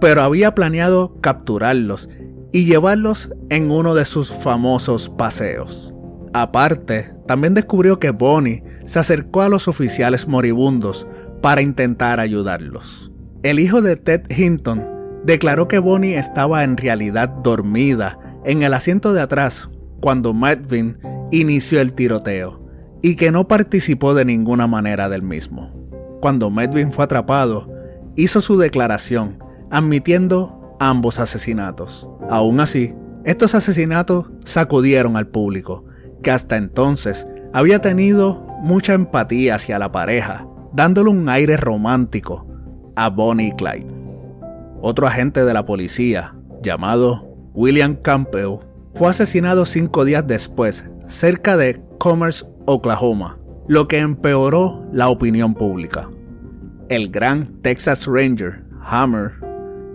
pero 0.00 0.22
había 0.22 0.54
planeado 0.54 1.16
capturarlos 1.20 2.08
y 2.52 2.64
llevarlos 2.64 3.30
en 3.50 3.70
uno 3.70 3.94
de 3.94 4.04
sus 4.04 4.32
famosos 4.32 5.08
paseos. 5.10 5.92
Aparte, 6.32 7.12
también 7.26 7.54
descubrió 7.54 7.98
que 7.98 8.10
Bonnie 8.10 8.62
se 8.86 8.98
acercó 8.98 9.42
a 9.42 9.48
los 9.48 9.68
oficiales 9.68 10.28
moribundos 10.28 11.06
para 11.42 11.60
intentar 11.60 12.20
ayudarlos. 12.20 13.10
El 13.42 13.58
hijo 13.58 13.82
de 13.82 13.96
Ted 13.96 14.22
Hinton 14.30 14.84
declaró 15.24 15.68
que 15.68 15.78
Bonnie 15.78 16.16
estaba 16.16 16.64
en 16.64 16.76
realidad 16.76 17.28
dormida 17.28 18.18
en 18.44 18.62
el 18.62 18.74
asiento 18.74 19.12
de 19.12 19.20
atrás 19.20 19.68
cuando 20.00 20.32
Medvin 20.32 20.98
inició 21.30 21.80
el 21.80 21.92
tiroteo 21.92 22.64
y 23.02 23.16
que 23.16 23.30
no 23.30 23.46
participó 23.46 24.14
de 24.14 24.24
ninguna 24.24 24.66
manera 24.66 25.08
del 25.08 25.22
mismo. 25.22 25.77
Cuando 26.20 26.50
Medvin 26.50 26.92
fue 26.92 27.04
atrapado, 27.04 27.68
hizo 28.16 28.40
su 28.40 28.58
declaración 28.58 29.38
admitiendo 29.70 30.76
ambos 30.80 31.18
asesinatos. 31.18 32.08
Aún 32.30 32.60
así, 32.60 32.94
estos 33.24 33.54
asesinatos 33.54 34.26
sacudieron 34.44 35.16
al 35.16 35.28
público, 35.28 35.84
que 36.22 36.30
hasta 36.30 36.56
entonces 36.56 37.26
había 37.52 37.80
tenido 37.80 38.46
mucha 38.62 38.94
empatía 38.94 39.56
hacia 39.56 39.78
la 39.78 39.92
pareja, 39.92 40.46
dándole 40.72 41.10
un 41.10 41.28
aire 41.28 41.56
romántico 41.56 42.46
a 42.96 43.08
Bonnie 43.08 43.48
y 43.48 43.52
Clyde. 43.52 43.94
Otro 44.80 45.06
agente 45.06 45.44
de 45.44 45.54
la 45.54 45.64
policía, 45.64 46.34
llamado 46.62 47.28
William 47.54 47.94
Campbell, 47.96 48.58
fue 48.94 49.08
asesinado 49.08 49.64
cinco 49.66 50.04
días 50.04 50.26
después, 50.26 50.84
cerca 51.06 51.56
de 51.56 51.80
Commerce, 51.98 52.44
Oklahoma, 52.66 53.38
lo 53.68 53.86
que 53.86 53.98
empeoró 53.98 54.86
la 54.92 55.10
opinión 55.10 55.54
pública. 55.54 56.08
El 56.88 57.10
gran 57.10 57.60
Texas 57.60 58.06
Ranger, 58.06 58.64
Hammer, 58.80 59.32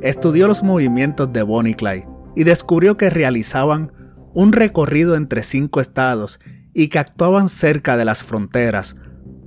estudió 0.01 0.47
los 0.47 0.61
movimientos 0.61 1.33
de 1.33 1.41
Bonnie 1.41 1.73
Clyde 1.73 2.07
y 2.35 2.43
descubrió 2.43 2.97
que 2.97 3.09
realizaban 3.09 3.91
un 4.33 4.53
recorrido 4.53 5.15
entre 5.15 5.41
cinco 5.41 5.81
estados 5.81 6.39
y 6.73 6.87
que 6.89 6.99
actuaban 6.99 7.49
cerca 7.49 7.97
de 7.97 8.05
las 8.05 8.23
fronteras 8.23 8.95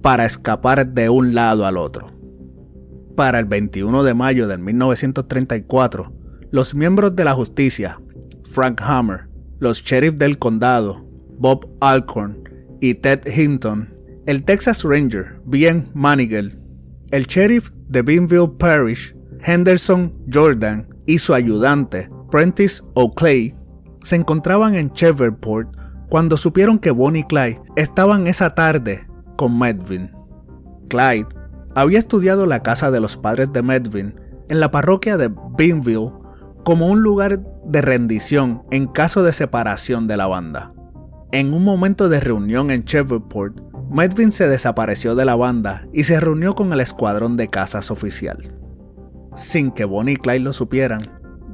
para 0.03 0.25
escapar 0.25 0.89
de 0.89 1.09
un 1.09 1.35
lado 1.35 1.65
al 1.65 1.77
otro. 1.77 2.13
Para 3.15 3.39
el 3.39 3.45
21 3.45 4.03
de 4.03 4.15
mayo 4.15 4.49
de 4.49 4.59
1934, 4.59 6.13
los 6.51 6.75
miembros 6.75 7.15
de 7.15 7.25
la 7.25 7.35
justicia, 7.35 8.01
Frank 8.51 8.81
Hammer, 8.83 9.29
los 9.61 9.83
sheriffs 9.83 10.19
del 10.19 10.39
condado, 10.39 11.05
Bob 11.39 11.69
Alcorn 11.81 12.43
y 12.81 12.95
Ted 12.95 13.21
Hinton, 13.27 13.96
el 14.27 14.45
Texas 14.45 14.83
Ranger, 14.83 15.41
Ben 15.45 15.89
Manigal, 15.95 16.59
el 17.13 17.27
sheriff 17.27 17.71
de 17.89 18.03
Beanville 18.03 18.49
Parish, 18.59 19.15
Henderson 19.45 20.13
Jordan 20.33 20.89
y 21.07 21.19
su 21.19 21.33
ayudante, 21.33 22.11
Prentice 22.31 22.83
O'Clay, 22.95 23.55
se 24.03 24.17
encontraban 24.17 24.75
en 24.75 24.93
Cheverport 24.93 25.69
cuando 26.09 26.37
supieron 26.37 26.79
que 26.79 26.91
Bonnie 26.91 27.21
y 27.21 27.25
Clyde 27.25 27.61
estaban 27.77 28.27
esa 28.27 28.55
tarde 28.55 29.07
con 29.37 29.57
Medvin. 29.57 30.11
Clyde 30.89 31.29
había 31.77 31.99
estudiado 31.99 32.47
la 32.47 32.63
casa 32.63 32.91
de 32.91 33.01
los 33.01 33.17
padres 33.17 33.53
de 33.53 33.63
Medvin 33.63 34.15
en 34.49 34.61
la 34.61 34.71
parroquia 34.71 35.17
de 35.17 35.33
Binville 35.57 36.13
como 36.65 36.89
un 36.89 37.01
lugar 37.03 37.41
de 37.65 37.83
rendición 37.83 38.65
en 38.73 38.87
caso 38.87 39.23
de 39.23 39.33
separación 39.33 40.09
de 40.09 40.17
la 40.17 40.27
banda. 40.27 40.73
En 41.33 41.53
un 41.53 41.65
momento 41.65 42.09
de 42.09 42.21
reunión 42.21 42.71
en 42.71 42.85
Cheverport, 42.85 43.61
Medvin 43.91 44.33
se 44.33 44.49
desapareció 44.49 45.15
de 45.15 45.25
la 45.25 45.37
banda 45.37 45.87
y 45.93 46.05
se 46.05 46.19
reunió 46.19 46.55
con 46.55 46.73
el 46.73 46.81
escuadrón 46.81 47.37
de 47.37 47.49
casas 47.49 47.91
oficial. 47.91 48.39
Sin 49.35 49.71
que 49.71 49.85
Bonnie 49.85 50.15
y 50.15 50.17
Clyde 50.17 50.41
lo 50.41 50.53
supieran, 50.53 51.03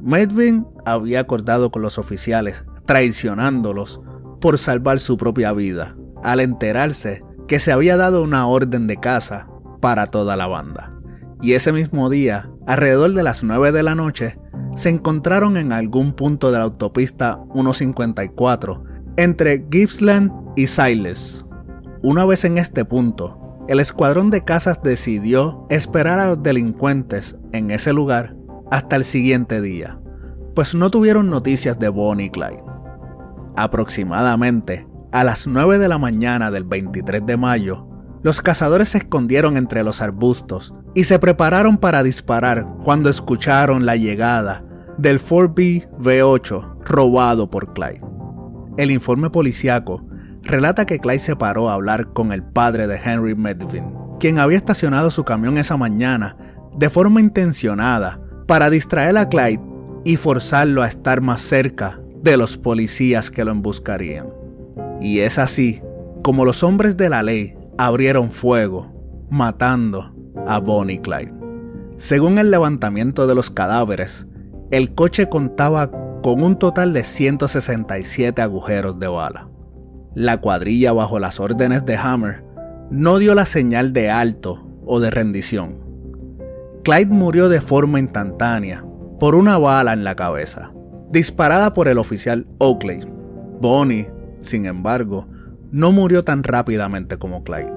Medvin 0.01 0.65
había 0.85 1.19
acordado 1.19 1.71
con 1.71 1.81
los 1.81 1.97
oficiales, 1.97 2.65
traicionándolos 2.85 4.01
por 4.41 4.57
salvar 4.57 4.99
su 4.99 5.17
propia 5.17 5.53
vida, 5.53 5.95
al 6.23 6.39
enterarse 6.39 7.23
que 7.47 7.59
se 7.59 7.71
había 7.71 7.97
dado 7.97 8.23
una 8.23 8.47
orden 8.47 8.87
de 8.87 8.97
caza 8.97 9.47
para 9.79 10.07
toda 10.07 10.35
la 10.35 10.47
banda. 10.47 10.91
Y 11.41 11.53
ese 11.53 11.71
mismo 11.71 12.09
día, 12.09 12.49
alrededor 12.65 13.13
de 13.13 13.23
las 13.23 13.43
9 13.43 13.71
de 13.71 13.83
la 13.83 13.95
noche, 13.95 14.39
se 14.75 14.89
encontraron 14.89 15.57
en 15.57 15.71
algún 15.71 16.13
punto 16.13 16.51
de 16.51 16.57
la 16.57 16.63
autopista 16.63 17.39
154 17.53 18.83
entre 19.17 19.65
Gippsland 19.69 20.31
y 20.55 20.67
Siles. 20.67 21.42
Una 22.05 22.25
vez 22.25 22.43
en 22.43 22.57
este 22.57 22.83
punto, 22.83 23.63
el 23.69 23.79
escuadrón 23.79 24.29
de 24.29 24.43
casas 24.43 24.83
decidió 24.83 25.65
esperar 25.69 26.19
a 26.19 26.27
los 26.27 26.43
delincuentes 26.43 27.37
en 27.53 27.71
ese 27.71 27.93
lugar 27.93 28.35
hasta 28.69 28.97
el 28.97 29.05
siguiente 29.05 29.61
día, 29.61 30.01
pues 30.53 30.75
no 30.75 30.91
tuvieron 30.91 31.29
noticias 31.29 31.79
de 31.79 31.87
Bonnie 31.87 32.25
y 32.25 32.29
Clyde. 32.29 32.61
Aproximadamente 33.55 34.85
a 35.13 35.23
las 35.23 35.47
9 35.47 35.77
de 35.77 35.87
la 35.87 35.97
mañana 35.97 36.51
del 36.51 36.65
23 36.65 37.25
de 37.25 37.37
mayo, 37.37 37.87
los 38.21 38.41
cazadores 38.41 38.89
se 38.89 38.97
escondieron 38.97 39.55
entre 39.55 39.81
los 39.85 40.01
arbustos 40.01 40.73
y 40.93 41.05
se 41.05 41.19
prepararon 41.19 41.77
para 41.77 42.03
disparar 42.03 42.67
cuando 42.83 43.09
escucharon 43.09 43.85
la 43.85 43.95
llegada 43.95 44.65
del 44.97 45.21
4B 45.21 45.89
V8 45.99 46.83
robado 46.83 47.49
por 47.49 47.71
Clyde. 47.71 48.01
El 48.75 48.91
informe 48.91 49.29
policiaco 49.29 50.05
relata 50.43 50.85
que 50.85 50.99
Clyde 50.99 51.19
se 51.19 51.35
paró 51.35 51.69
a 51.69 51.73
hablar 51.73 52.13
con 52.13 52.31
el 52.31 52.43
padre 52.43 52.87
de 52.87 52.99
Henry 53.03 53.35
Medvin, 53.35 53.85
quien 54.19 54.39
había 54.39 54.57
estacionado 54.57 55.09
su 55.09 55.23
camión 55.23 55.57
esa 55.57 55.77
mañana 55.77 56.37
de 56.77 56.89
forma 56.89 57.21
intencionada 57.21 58.19
para 58.47 58.69
distraer 58.69 59.17
a 59.17 59.29
Clyde 59.29 59.61
y 60.05 60.17
forzarlo 60.17 60.83
a 60.83 60.87
estar 60.87 61.21
más 61.21 61.41
cerca 61.41 61.99
de 62.21 62.37
los 62.37 62.57
policías 62.57 63.31
que 63.31 63.43
lo 63.45 63.51
emboscarían. 63.51 64.27
Y 65.01 65.19
es 65.19 65.39
así 65.39 65.81
como 66.23 66.45
los 66.45 66.63
hombres 66.63 66.95
de 66.97 67.09
la 67.09 67.23
ley 67.23 67.55
abrieron 67.77 68.31
fuego, 68.31 68.91
matando 69.29 70.13
a 70.47 70.59
Bonnie 70.59 71.01
Clyde. 71.01 71.33
Según 71.97 72.37
el 72.37 72.51
levantamiento 72.51 73.27
de 73.27 73.35
los 73.35 73.49
cadáveres, 73.49 74.27
el 74.71 74.95
coche 74.95 75.29
contaba 75.29 75.91
con 76.21 76.41
un 76.41 76.57
total 76.57 76.93
de 76.93 77.03
167 77.03 78.41
agujeros 78.41 78.97
de 78.99 79.07
bala. 79.07 79.52
La 80.15 80.37
cuadrilla 80.37 80.93
bajo 80.93 81.19
las 81.19 81.39
órdenes 81.39 81.85
de 81.85 81.97
Hammer 81.97 82.43
no 82.91 83.17
dio 83.17 83.33
la 83.33 83.45
señal 83.45 83.93
de 83.93 84.11
alto 84.11 84.67
o 84.85 84.99
de 84.99 85.09
rendición. 85.09 85.77
Clyde 86.83 87.07
murió 87.07 87.49
de 87.49 87.61
forma 87.61 87.99
instantánea 87.99 88.85
por 89.19 89.35
una 89.35 89.57
bala 89.57 89.93
en 89.93 90.03
la 90.03 90.15
cabeza, 90.15 90.71
disparada 91.09 91.73
por 91.73 91.87
el 91.87 91.97
oficial 91.97 92.45
Oakley. 92.59 92.99
Bonnie, 93.59 94.11
sin 94.41 94.65
embargo, 94.65 95.27
no 95.71 95.91
murió 95.91 96.23
tan 96.23 96.43
rápidamente 96.43 97.17
como 97.17 97.43
Clyde. 97.43 97.73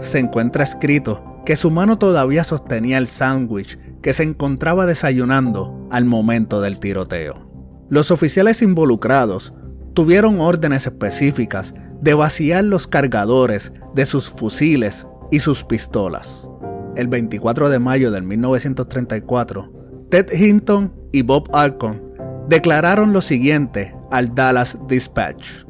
Se 0.00 0.18
encuentra 0.18 0.62
escrito 0.62 1.40
que 1.44 1.56
su 1.56 1.70
mano 1.70 1.98
todavía 1.98 2.44
sostenía 2.44 2.98
el 2.98 3.06
sándwich 3.06 3.78
que 4.00 4.12
se 4.12 4.22
encontraba 4.22 4.86
desayunando 4.86 5.88
al 5.90 6.04
momento 6.04 6.60
del 6.60 6.78
tiroteo. 6.78 7.50
Los 7.88 8.10
oficiales 8.10 8.62
involucrados 8.62 9.54
tuvieron 9.94 10.40
órdenes 10.40 10.86
específicas 10.86 11.74
de 12.00 12.14
vaciar 12.14 12.64
los 12.64 12.86
cargadores 12.86 13.72
de 13.94 14.04
sus 14.04 14.28
fusiles 14.28 15.06
y 15.30 15.38
sus 15.38 15.64
pistolas 15.64 16.48
el 16.96 17.08
24 17.08 17.68
de 17.68 17.78
mayo 17.78 18.10
de 18.10 18.20
1934, 18.20 19.72
Ted 20.10 20.32
Hinton 20.32 20.92
y 21.12 21.22
Bob 21.22 21.48
Alcon 21.52 22.02
declararon 22.48 23.12
lo 23.12 23.20
siguiente 23.20 23.94
al 24.10 24.34
Dallas 24.34 24.78
Dispatch. 24.88 25.64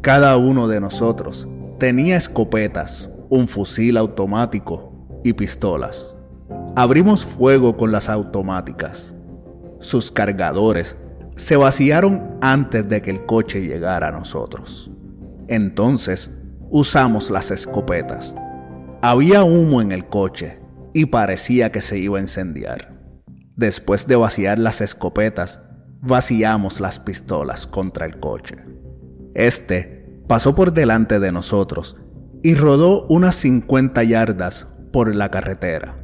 Cada 0.00 0.36
uno 0.36 0.68
de 0.68 0.80
nosotros 0.80 1.48
tenía 1.78 2.16
escopetas, 2.16 3.10
un 3.28 3.48
fusil 3.48 3.96
automático 3.96 4.92
y 5.24 5.32
pistolas. 5.32 6.16
Abrimos 6.76 7.24
fuego 7.24 7.76
con 7.76 7.92
las 7.92 8.08
automáticas. 8.08 9.14
Sus 9.80 10.10
cargadores 10.10 10.96
se 11.38 11.54
vaciaron 11.54 12.36
antes 12.40 12.88
de 12.88 13.00
que 13.00 13.12
el 13.12 13.24
coche 13.24 13.60
llegara 13.60 14.08
a 14.08 14.12
nosotros. 14.12 14.90
Entonces 15.46 16.32
usamos 16.68 17.30
las 17.30 17.52
escopetas. 17.52 18.34
Había 19.02 19.44
humo 19.44 19.80
en 19.80 19.92
el 19.92 20.08
coche 20.08 20.58
y 20.92 21.06
parecía 21.06 21.70
que 21.70 21.80
se 21.80 21.96
iba 21.96 22.18
a 22.18 22.22
incendiar. 22.22 22.92
Después 23.54 24.08
de 24.08 24.16
vaciar 24.16 24.58
las 24.58 24.80
escopetas, 24.80 25.60
vaciamos 26.00 26.80
las 26.80 26.98
pistolas 26.98 27.68
contra 27.68 28.04
el 28.04 28.18
coche. 28.18 28.56
Este 29.34 30.22
pasó 30.26 30.56
por 30.56 30.72
delante 30.72 31.20
de 31.20 31.30
nosotros 31.30 31.96
y 32.42 32.56
rodó 32.56 33.06
unas 33.08 33.36
50 33.36 34.02
yardas 34.02 34.66
por 34.92 35.14
la 35.14 35.30
carretera. 35.30 35.96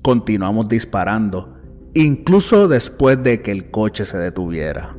Continuamos 0.00 0.66
disparando, 0.68 1.59
incluso 1.94 2.68
después 2.68 3.22
de 3.22 3.42
que 3.42 3.50
el 3.50 3.70
coche 3.70 4.04
se 4.04 4.18
detuviera. 4.18 4.96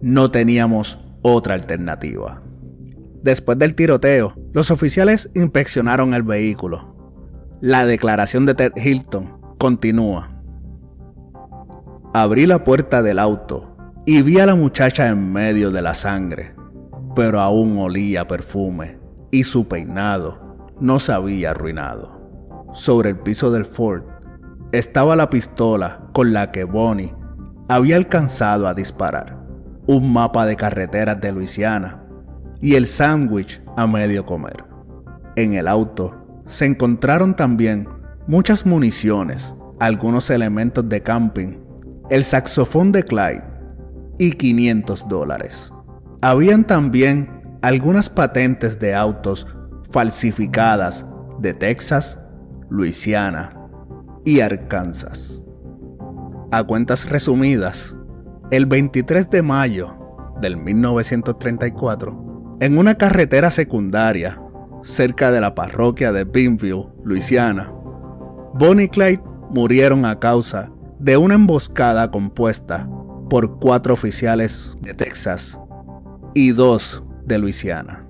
No 0.00 0.30
teníamos 0.30 0.98
otra 1.22 1.54
alternativa. 1.54 2.42
Después 3.22 3.58
del 3.58 3.74
tiroteo, 3.74 4.34
los 4.52 4.70
oficiales 4.70 5.30
inspeccionaron 5.34 6.14
el 6.14 6.22
vehículo. 6.22 6.94
La 7.60 7.86
declaración 7.86 8.46
de 8.46 8.54
Ted 8.54 8.72
Hilton 8.76 9.40
continúa. 9.58 10.30
Abrí 12.12 12.46
la 12.46 12.62
puerta 12.64 13.02
del 13.02 13.18
auto 13.18 13.76
y 14.06 14.22
vi 14.22 14.38
a 14.38 14.46
la 14.46 14.54
muchacha 14.54 15.08
en 15.08 15.32
medio 15.32 15.70
de 15.70 15.82
la 15.82 15.94
sangre, 15.94 16.54
pero 17.14 17.40
aún 17.40 17.78
olía 17.78 18.26
perfume 18.26 18.98
y 19.30 19.42
su 19.42 19.66
peinado 19.66 20.38
no 20.80 20.98
se 20.98 21.12
había 21.12 21.50
arruinado. 21.50 22.16
Sobre 22.72 23.10
el 23.10 23.18
piso 23.18 23.50
del 23.50 23.64
Ford 23.64 24.04
estaba 24.72 25.16
la 25.16 25.30
pistola 25.30 26.05
con 26.16 26.32
la 26.32 26.50
que 26.50 26.64
Bonnie 26.64 27.14
había 27.68 27.96
alcanzado 27.96 28.66
a 28.66 28.72
disparar, 28.72 29.38
un 29.86 30.14
mapa 30.14 30.46
de 30.46 30.56
carreteras 30.56 31.20
de 31.20 31.30
Luisiana 31.30 32.02
y 32.58 32.74
el 32.74 32.86
sándwich 32.86 33.60
a 33.76 33.86
medio 33.86 34.24
comer. 34.24 34.64
En 35.36 35.52
el 35.52 35.68
auto 35.68 36.16
se 36.46 36.64
encontraron 36.64 37.36
también 37.36 37.86
muchas 38.26 38.64
municiones, 38.64 39.54
algunos 39.78 40.30
elementos 40.30 40.88
de 40.88 41.02
camping, 41.02 41.58
el 42.08 42.24
saxofón 42.24 42.92
de 42.92 43.02
Clyde 43.02 43.44
y 44.18 44.32
500 44.32 45.06
dólares. 45.10 45.70
Habían 46.22 46.66
también 46.66 47.58
algunas 47.60 48.08
patentes 48.08 48.80
de 48.80 48.94
autos 48.94 49.46
falsificadas 49.90 51.04
de 51.40 51.52
Texas, 51.52 52.18
Luisiana 52.70 53.50
y 54.24 54.40
Arkansas. 54.40 55.42
A 56.52 56.62
cuentas 56.62 57.08
resumidas, 57.08 57.96
el 58.52 58.66
23 58.66 59.28
de 59.30 59.42
mayo 59.42 59.92
del 60.40 60.56
1934, 60.56 62.56
en 62.60 62.78
una 62.78 62.94
carretera 62.94 63.50
secundaria 63.50 64.40
cerca 64.82 65.32
de 65.32 65.40
la 65.40 65.56
parroquia 65.56 66.12
de 66.12 66.22
Binville, 66.22 66.86
Luisiana, 67.02 67.72
Bonnie 68.54 68.84
y 68.84 68.88
Clyde 68.88 69.24
murieron 69.50 70.04
a 70.04 70.20
causa 70.20 70.70
de 71.00 71.16
una 71.16 71.34
emboscada 71.34 72.12
compuesta 72.12 72.88
por 73.28 73.58
cuatro 73.58 73.94
oficiales 73.94 74.76
de 74.80 74.94
Texas 74.94 75.58
y 76.32 76.52
dos 76.52 77.02
de 77.24 77.38
Luisiana. 77.38 78.05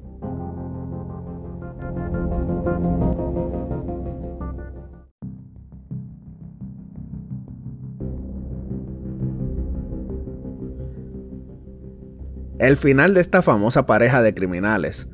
El 12.59 12.79
final 12.79 13.13
de 13.13 13.21
esta 13.21 13.43
famosa 13.43 13.85
pareja 13.85 14.23
de 14.23 14.33
criminales 14.33 15.09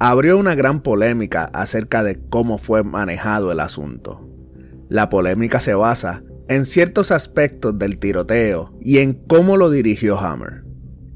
abrió 0.00 0.38
una 0.38 0.56
gran 0.56 0.80
polémica 0.80 1.44
acerca 1.52 2.02
de 2.02 2.18
cómo 2.30 2.58
fue 2.58 2.82
manejado 2.82 3.52
el 3.52 3.60
asunto. 3.60 4.28
La 4.88 5.08
polémica 5.08 5.60
se 5.60 5.74
basa 5.74 6.24
en 6.48 6.66
ciertos 6.66 7.12
aspectos 7.12 7.78
del 7.78 8.00
tiroteo 8.00 8.72
y 8.80 8.98
en 8.98 9.14
cómo 9.14 9.56
lo 9.56 9.70
dirigió 9.70 10.18
Hammer. 10.18 10.64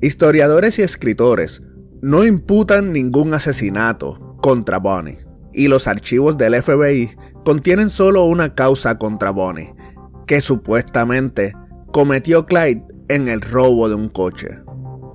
Historiadores 0.00 0.78
y 0.78 0.82
escritores 0.82 1.60
no 2.00 2.24
imputan 2.24 2.92
ningún 2.92 3.34
asesinato 3.34 4.36
contra 4.40 4.78
Bonnie, 4.78 5.26
y 5.52 5.66
los 5.66 5.88
archivos 5.88 6.38
del 6.38 6.62
FBI 6.62 7.16
contienen 7.44 7.90
solo 7.90 8.26
una 8.26 8.54
causa 8.54 8.96
contra 8.96 9.30
Bonnie, 9.30 9.74
que 10.26 10.40
supuestamente 10.40 11.52
cometió 11.86 12.46
Clyde 12.46 12.84
en 13.08 13.26
el 13.26 13.40
robo 13.40 13.88
de 13.88 13.96
un 13.96 14.08
coche. 14.08 14.63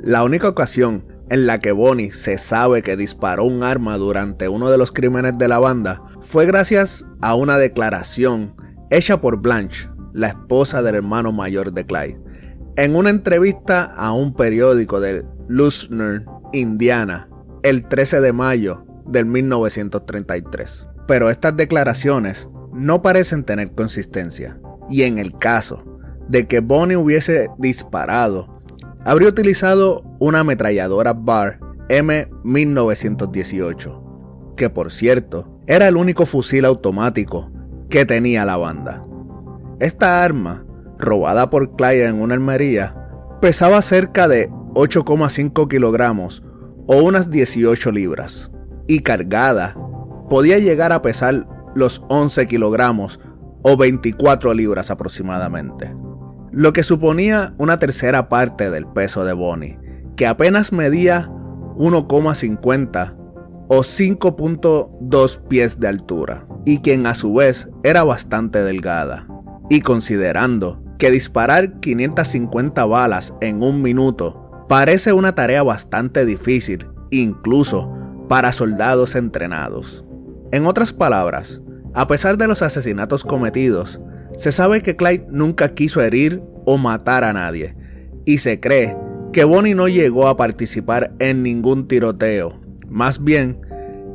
La 0.01 0.23
única 0.23 0.47
ocasión 0.47 1.03
en 1.29 1.45
la 1.45 1.59
que 1.59 1.73
Bonnie 1.73 2.11
se 2.11 2.37
sabe 2.37 2.81
que 2.81 2.95
disparó 2.95 3.43
un 3.43 3.63
arma 3.63 3.97
durante 3.97 4.47
uno 4.47 4.69
de 4.69 4.77
los 4.77 4.93
crímenes 4.93 5.37
de 5.37 5.49
la 5.49 5.59
banda 5.59 6.01
fue 6.21 6.45
gracias 6.45 7.05
a 7.21 7.35
una 7.35 7.57
declaración 7.57 8.55
hecha 8.89 9.19
por 9.19 9.41
Blanche, 9.41 9.89
la 10.13 10.29
esposa 10.29 10.81
del 10.81 10.95
hermano 10.95 11.33
mayor 11.33 11.73
de 11.73 11.85
Clyde, 11.85 12.17
en 12.77 12.95
una 12.95 13.09
entrevista 13.09 13.83
a 13.83 14.13
un 14.13 14.33
periódico 14.33 15.01
de 15.01 15.25
Lusner, 15.49 16.23
Indiana, 16.53 17.29
el 17.63 17.85
13 17.85 18.21
de 18.21 18.31
mayo 18.31 18.85
del 19.05 19.25
1933. 19.25 20.87
Pero 21.07 21.29
estas 21.29 21.57
declaraciones 21.57 22.47
no 22.71 23.01
parecen 23.01 23.43
tener 23.43 23.73
consistencia, 23.73 24.59
y 24.89 25.03
en 25.03 25.17
el 25.17 25.37
caso 25.37 25.83
de 26.29 26.47
que 26.47 26.61
Bonnie 26.61 26.95
hubiese 26.95 27.49
disparado 27.57 28.58
habría 29.05 29.29
utilizado 29.29 30.03
una 30.19 30.41
ametralladora 30.41 31.13
Bar 31.13 31.59
M1918, 31.89 34.55
que 34.55 34.69
por 34.69 34.91
cierto 34.91 35.59
era 35.67 35.87
el 35.87 35.95
único 35.97 36.25
fusil 36.25 36.65
automático 36.65 37.51
que 37.89 38.05
tenía 38.05 38.45
la 38.45 38.57
banda. 38.57 39.05
Esta 39.79 40.23
arma, 40.23 40.65
robada 40.97 41.49
por 41.49 41.75
Clyde 41.75 42.05
en 42.05 42.21
una 42.21 42.35
armería, 42.35 42.95
pesaba 43.41 43.81
cerca 43.81 44.27
de 44.27 44.49
8,5 44.49 45.67
kilogramos 45.67 46.43
o 46.85 46.97
unas 46.97 47.31
18 47.31 47.91
libras, 47.91 48.51
y 48.87 48.99
cargada 48.99 49.75
podía 50.29 50.59
llegar 50.59 50.91
a 50.91 51.01
pesar 51.01 51.47
los 51.75 52.03
11 52.09 52.47
kilogramos 52.47 53.19
o 53.61 53.77
24 53.77 54.53
libras 54.53 54.91
aproximadamente 54.91 55.93
lo 56.59 56.73
que 56.73 56.83
suponía 56.83 57.53
una 57.57 57.79
tercera 57.79 58.27
parte 58.27 58.69
del 58.69 58.85
peso 58.85 59.23
de 59.23 59.31
Bonnie, 59.31 59.79
que 60.17 60.27
apenas 60.27 60.73
medía 60.73 61.29
1,50 61.77 63.15
o 63.69 63.77
5.2 63.77 65.47
pies 65.47 65.79
de 65.79 65.87
altura, 65.87 66.45
y 66.65 66.79
quien 66.79 67.07
a 67.07 67.15
su 67.15 67.33
vez 67.33 67.69
era 67.83 68.03
bastante 68.03 68.61
delgada. 68.61 69.25
Y 69.69 69.79
considerando 69.79 70.83
que 70.97 71.11
disparar 71.11 71.79
550 71.79 72.83
balas 72.83 73.33
en 73.39 73.63
un 73.63 73.81
minuto 73.81 74.65
parece 74.67 75.13
una 75.13 75.35
tarea 75.35 75.63
bastante 75.63 76.25
difícil, 76.25 76.89
incluso 77.09 77.89
para 78.27 78.51
soldados 78.51 79.15
entrenados. 79.15 80.03
En 80.51 80.65
otras 80.65 80.91
palabras, 80.91 81.61
a 81.93 82.05
pesar 82.07 82.37
de 82.37 82.47
los 82.47 82.61
asesinatos 82.63 83.23
cometidos, 83.23 84.01
se 84.39 84.53
sabe 84.53 84.81
que 84.81 84.95
Clyde 84.95 85.27
nunca 85.29 85.73
quiso 85.73 86.01
herir 86.01 86.41
o 86.65 86.77
matar 86.77 87.25
a 87.25 87.33
nadie, 87.33 87.75
y 88.23 88.37
se 88.37 88.61
cree 88.61 88.95
que 89.33 89.43
Bonnie 89.43 89.75
no 89.75 89.89
llegó 89.89 90.29
a 90.29 90.37
participar 90.37 91.11
en 91.19 91.43
ningún 91.43 91.89
tiroteo. 91.89 92.57
Más 92.87 93.21
bien, 93.21 93.59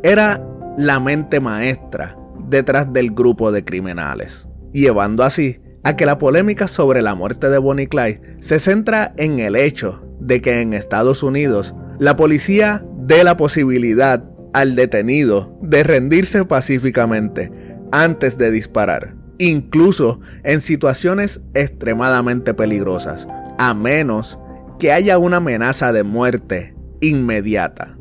era 0.02 0.42
la 0.78 0.98
mente 0.98 1.40
maestra 1.40 2.16
detrás 2.48 2.90
del 2.90 3.10
grupo 3.10 3.52
de 3.52 3.66
criminales, 3.66 4.48
llevando 4.72 5.24
así 5.24 5.60
a 5.82 5.94
que 5.94 6.06
la 6.06 6.18
polémica 6.18 6.68
sobre 6.68 7.02
la 7.02 7.14
muerte 7.14 7.50
de 7.50 7.58
Bonnie 7.58 7.88
Clyde 7.88 8.38
se 8.40 8.58
centra 8.58 9.12
en 9.18 9.40
el 9.40 9.54
hecho 9.54 10.02
de 10.20 10.40
que 10.40 10.62
en 10.62 10.72
Estados 10.72 11.22
Unidos 11.22 11.74
la 11.98 12.16
policía 12.16 12.82
dé 12.96 13.24
la 13.24 13.36
posibilidad 13.36 14.24
al 14.54 14.74
detenido 14.74 15.58
de 15.60 15.82
rendirse 15.82 16.46
pacíficamente 16.46 17.52
antes 17.92 18.38
de 18.38 18.50
disparar 18.50 19.23
incluso 19.38 20.20
en 20.42 20.60
situaciones 20.60 21.40
extremadamente 21.54 22.54
peligrosas, 22.54 23.26
a 23.58 23.74
menos 23.74 24.38
que 24.78 24.92
haya 24.92 25.18
una 25.18 25.38
amenaza 25.38 25.92
de 25.92 26.02
muerte 26.02 26.74
inmediata. 27.00 27.96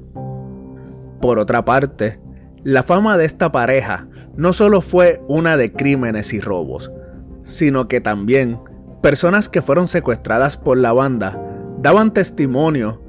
Por 1.22 1.40
otra 1.40 1.64
parte, 1.66 2.20
la 2.64 2.84
fama 2.84 3.18
de 3.18 3.26
esta 3.26 3.52
pareja 3.52 4.08
no 4.36 4.54
solo 4.54 4.82
fue 4.82 5.22
una 5.28 5.58
de 5.58 5.72
crímenes 5.74 6.34
y 6.34 6.40
robos, 6.40 6.92
sino 7.44 7.88
que 7.88 8.02
también 8.02 8.60
personas 9.02 9.50
que 9.50 9.62
fueron 9.62 9.88
secuestradas 9.88 10.58
por 10.58 10.78
la 10.78 10.94
banda 10.94 11.40
daban 11.80 12.14
testimonio 12.14 13.02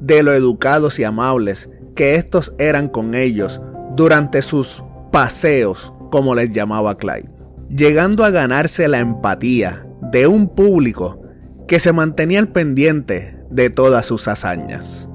de 0.00 0.22
lo 0.22 0.32
educados 0.32 0.98
y 0.98 1.04
amables 1.04 1.70
que 1.94 2.16
estos 2.16 2.54
eran 2.58 2.88
con 2.88 3.14
ellos 3.14 3.60
durante 3.94 4.42
sus 4.42 4.82
paseos, 5.12 5.92
como 6.10 6.34
les 6.34 6.50
llamaba 6.50 6.96
Clyde 6.96 7.31
llegando 7.74 8.24
a 8.24 8.30
ganarse 8.30 8.86
la 8.86 8.98
empatía 8.98 9.86
de 10.12 10.26
un 10.26 10.54
público 10.54 11.22
que 11.66 11.78
se 11.78 11.92
mantenía 11.92 12.38
al 12.38 12.48
pendiente 12.48 13.38
de 13.50 13.70
todas 13.70 14.04
sus 14.04 14.28
hazañas. 14.28 15.08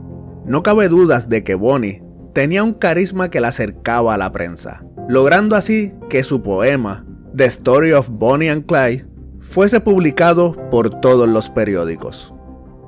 No 0.46 0.64
cabe 0.64 0.88
dudas 0.88 1.30
de 1.30 1.44
que 1.44 1.56
Bonnie 1.56 2.02
tenía 2.34 2.64
un 2.64 2.74
carisma 2.74 3.30
que 3.30 3.42
la 3.42 3.50
acercaba 3.50 4.16
a 4.16 4.18
la 4.18 4.32
prensa, 4.32 4.84
logrando 5.08 5.56
así 5.56 5.94
que 6.10 6.24
su 6.24 6.42
poema, 6.42 7.06
The 7.36 7.46
Story 7.46 7.92
of 7.92 8.10
Bonnie 8.10 8.50
and 8.50 8.66
Clyde, 8.66 9.06
fuese 9.40 9.80
publicado 9.80 10.56
por 10.72 11.00
todos 11.00 11.28
los 11.28 11.50
periódicos. 11.50 12.34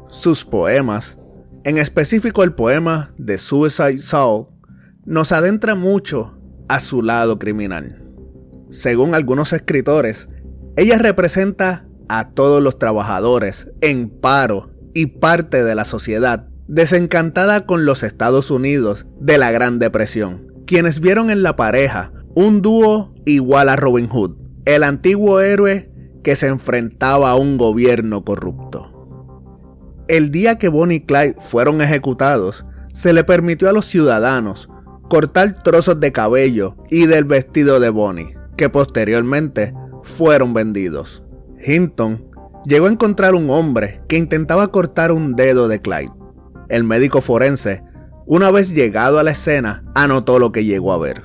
Sus 0.08 0.46
poemas, 0.46 1.20
en 1.64 1.78
específico 1.78 2.44
el 2.44 2.54
poema 2.54 3.14
The 3.24 3.38
Suicide 3.38 4.00
Soul, 4.00 4.48
nos 5.06 5.32
adentra 5.32 5.76
mucho 5.76 6.40
a 6.68 6.80
su 6.80 7.04
lado 7.04 7.38
criminal. 7.38 8.09
Según 8.70 9.16
algunos 9.16 9.54
escritores, 9.54 10.30
ella 10.76 10.98
representa 10.98 11.88
a 12.08 12.30
todos 12.30 12.62
los 12.62 12.80
trabajadores 12.80 13.70
en 13.82 14.10
paro 14.10 14.72
y 14.94 15.08
parte 15.08 15.64
de 15.64 15.76
la 15.76 15.86
sociedad 15.86 16.48
desencantada 16.68 17.66
con 17.66 17.86
los 17.86 18.04
Estados 18.04 18.52
Unidos 18.52 19.08
de 19.20 19.40
la 19.40 19.52
Gran 19.52 19.80
Depresión, 19.80 20.54
quienes 20.68 21.00
vieron 21.00 21.32
en 21.32 21.42
la 21.42 21.56
pareja 21.56 22.14
un 22.36 22.62
dúo 22.62 23.16
igual 23.26 23.70
a 23.70 23.76
Robin 23.76 24.08
Hood, 24.08 24.36
el 24.66 24.84
antiguo 24.84 25.42
héroe 25.42 25.92
que 26.24 26.36
se 26.36 26.48
enfrentaba 26.48 27.32
a 27.32 27.36
un 27.36 27.58
gobierno 27.58 28.24
corrupto. 28.24 29.00
El 30.08 30.30
día 30.32 30.60
que 30.60 30.70
Bonnie 30.70 30.98
y 30.98 31.06
Clyde 31.06 31.38
fueron 31.40 31.82
ejecutados, 31.82 32.66
se 32.94 33.14
le 33.14 33.24
permitió 33.24 33.68
a 33.68 33.74
los 33.74 33.86
ciudadanos 33.86 34.70
cortar 35.10 35.64
trozos 35.64 36.00
de 36.00 36.12
cabello 36.12 36.76
y 36.92 37.08
del 37.08 37.26
vestido 37.26 37.80
de 37.80 37.90
Bonnie, 37.90 38.36
que 38.60 38.70
posteriormente 38.70 39.74
fueron 40.04 40.54
vendidos. 40.54 41.24
Hinton 41.66 42.30
llegó 42.66 42.86
a 42.86 42.92
encontrar 42.92 43.34
un 43.34 43.50
hombre 43.50 44.02
que 44.08 44.18
intentaba 44.18 44.68
cortar 44.68 45.12
un 45.12 45.36
dedo 45.36 45.68
de 45.68 45.82
Clyde 45.82 46.20
el 46.70 46.84
médico 46.84 47.20
forense, 47.20 47.84
una 48.28 48.52
vez 48.52 48.72
llegado 48.74 49.18
a 49.18 49.24
la 49.24 49.32
escena, 49.32 49.84
anotó 49.96 50.38
lo 50.38 50.52
que 50.52 50.66
llegó 50.66 50.94
a 50.94 51.00
ver. 51.00 51.24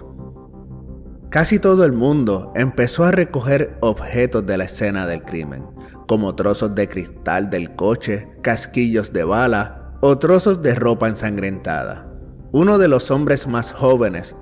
Casi 1.28 1.58
todo 1.58 1.84
el 1.84 1.92
mundo 1.92 2.50
empezó 2.54 3.04
a 3.04 3.10
recoger 3.10 3.76
objetos 3.80 4.46
de 4.46 4.56
la 4.56 4.64
escena 4.64 5.06
del 5.06 5.22
crimen, 5.22 5.66
como 6.08 6.34
trozos 6.34 6.74
de 6.74 6.88
cristal 6.88 7.50
del 7.50 7.76
coche, 7.76 8.28
casquillos 8.40 9.12
de 9.12 9.24
bala 9.24 9.98
o 10.00 10.18
trozos 10.18 10.62
de 10.62 10.74
ropa 10.74 11.08
ensangrentada. 11.08 12.10
Uno 12.52 12.78
de 12.78 12.88
los 12.88 13.10
hombres 13.10 13.46
más 13.46 13.72
jóvenes 13.72 14.34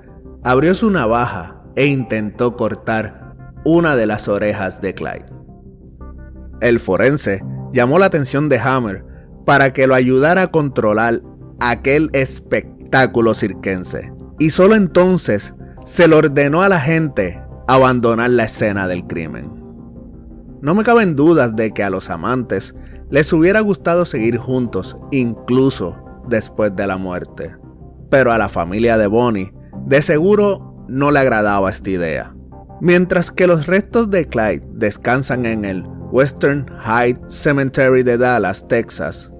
abrió 0.43 0.73
su 0.73 0.89
navaja 0.89 1.62
e 1.75 1.85
intentó 1.85 2.55
cortar 2.55 3.35
una 3.65 3.95
de 3.95 4.05
las 4.05 4.27
orejas 4.27 4.81
de 4.81 4.93
Clyde. 4.93 5.25
El 6.61 6.79
forense 6.79 7.43
llamó 7.73 7.99
la 7.99 8.05
atención 8.05 8.49
de 8.49 8.59
Hammer 8.59 9.05
para 9.45 9.73
que 9.73 9.87
lo 9.87 9.95
ayudara 9.95 10.43
a 10.43 10.51
controlar 10.51 11.21
aquel 11.59 12.09
espectáculo 12.13 13.33
cirquense. 13.33 14.11
Y 14.39 14.49
solo 14.49 14.75
entonces 14.75 15.53
se 15.85 16.07
le 16.07 16.15
ordenó 16.15 16.61
a 16.61 16.69
la 16.69 16.79
gente 16.79 17.41
abandonar 17.67 18.29
la 18.29 18.45
escena 18.45 18.87
del 18.87 19.05
crimen. 19.05 19.51
No 20.61 20.75
me 20.75 20.83
caben 20.83 21.15
dudas 21.15 21.55
de 21.55 21.71
que 21.71 21.83
a 21.83 21.89
los 21.89 22.09
amantes 22.09 22.73
les 23.09 23.31
hubiera 23.33 23.59
gustado 23.59 24.05
seguir 24.05 24.37
juntos 24.37 24.97
incluso 25.11 25.97
después 26.27 26.75
de 26.75 26.87
la 26.87 26.97
muerte. 26.97 27.55
Pero 28.09 28.31
a 28.31 28.37
la 28.37 28.47
familia 28.47 28.97
de 28.97 29.07
Bonnie 29.07 29.53
de 29.85 30.01
seguro 30.01 30.72
no 30.87 31.11
le 31.11 31.19
agradaba 31.19 31.69
esta 31.69 31.89
idea. 31.89 32.35
Mientras 32.81 33.31
que 33.31 33.47
los 33.47 33.67
restos 33.67 34.09
de 34.09 34.27
Clyde 34.27 34.65
descansan 34.73 35.45
en 35.45 35.65
el 35.65 35.83
Western 36.11 36.65
Heights 36.85 37.33
Cemetery 37.33 38.03
de 38.03 38.17
Dallas, 38.17 38.67
Texas, 38.67 39.31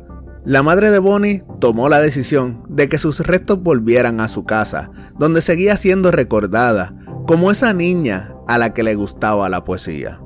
la 0.45 0.61
madre 0.61 0.91
de 0.91 0.99
Bonnie 0.99 1.43
tomó 1.59 1.87
la 1.87 2.01
decisión 2.01 2.63
de 2.67 2.89
que 2.89 2.97
sus 2.97 3.19
restos 3.21 3.61
volvieran 3.61 4.19
a 4.19 4.27
su 4.27 4.43
casa, 4.43 4.91
donde 5.17 5.41
seguía 5.41 5.77
siendo 5.77 6.11
recordada 6.11 6.93
como 7.27 7.51
esa 7.51 7.73
niña 7.73 8.33
a 8.47 8.57
la 8.57 8.73
que 8.73 8.83
le 8.83 8.95
gustaba 8.95 9.47
la 9.49 9.63
poesía. 9.63 10.19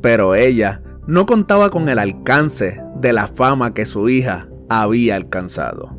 Pero 0.00 0.34
ella 0.34 0.82
no 1.06 1.26
contaba 1.26 1.70
con 1.70 1.88
el 1.88 1.98
alcance 1.98 2.80
de 3.00 3.12
la 3.12 3.26
fama 3.26 3.74
que 3.74 3.86
su 3.86 4.08
hija 4.08 4.48
había 4.68 5.16
alcanzado. 5.16 5.98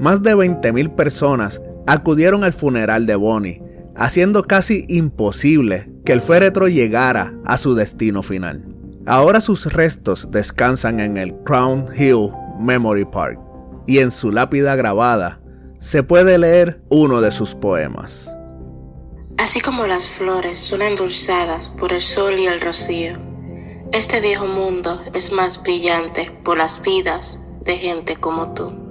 Más 0.00 0.22
de 0.22 0.34
20.000 0.34 0.94
personas 0.94 1.62
acudieron 1.86 2.44
al 2.44 2.52
funeral 2.52 3.06
de 3.06 3.14
Bonnie, 3.14 3.62
haciendo 3.94 4.44
casi 4.44 4.84
imposible 4.88 5.90
que 6.04 6.12
el 6.12 6.20
féretro 6.20 6.68
llegara 6.68 7.34
a 7.44 7.58
su 7.58 7.74
destino 7.74 8.22
final. 8.22 8.64
Ahora 9.06 9.40
sus 9.40 9.72
restos 9.72 10.28
descansan 10.30 11.00
en 11.00 11.16
el 11.16 11.34
Crown 11.44 11.86
Hill 11.96 12.30
Memory 12.58 13.04
Park, 13.04 13.38
y 13.86 13.98
en 13.98 14.10
su 14.10 14.32
lápida 14.32 14.74
grabada 14.74 15.40
se 15.78 16.02
puede 16.02 16.38
leer 16.38 16.80
uno 16.88 17.20
de 17.20 17.30
sus 17.30 17.54
poemas. 17.54 18.32
Así 19.38 19.60
como 19.60 19.86
las 19.86 20.08
flores 20.08 20.58
son 20.58 20.82
endulzadas 20.82 21.68
por 21.78 21.92
el 21.92 22.00
sol 22.00 22.38
y 22.38 22.46
el 22.46 22.60
rocío, 22.60 23.18
este 23.92 24.20
viejo 24.20 24.46
mundo 24.46 25.02
es 25.14 25.30
más 25.30 25.62
brillante 25.62 26.32
por 26.42 26.58
las 26.58 26.82
vidas 26.82 27.38
de 27.64 27.78
gente 27.78 28.16
como 28.16 28.52
tú. 28.52 28.85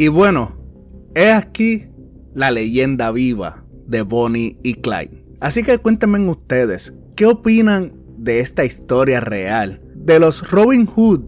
Y 0.00 0.08
bueno, 0.08 0.56
es 1.14 1.30
aquí 1.30 1.86
la 2.32 2.50
leyenda 2.50 3.10
viva 3.10 3.66
de 3.86 4.00
Bonnie 4.00 4.56
y 4.62 4.76
Clyde. 4.76 5.26
Así 5.40 5.62
que 5.62 5.76
cuéntenme 5.76 6.26
ustedes, 6.26 6.94
¿qué 7.16 7.26
opinan 7.26 7.92
de 8.16 8.40
esta 8.40 8.64
historia 8.64 9.20
real 9.20 9.82
de 9.94 10.18
los 10.18 10.50
Robin 10.50 10.86
Hood 10.86 11.20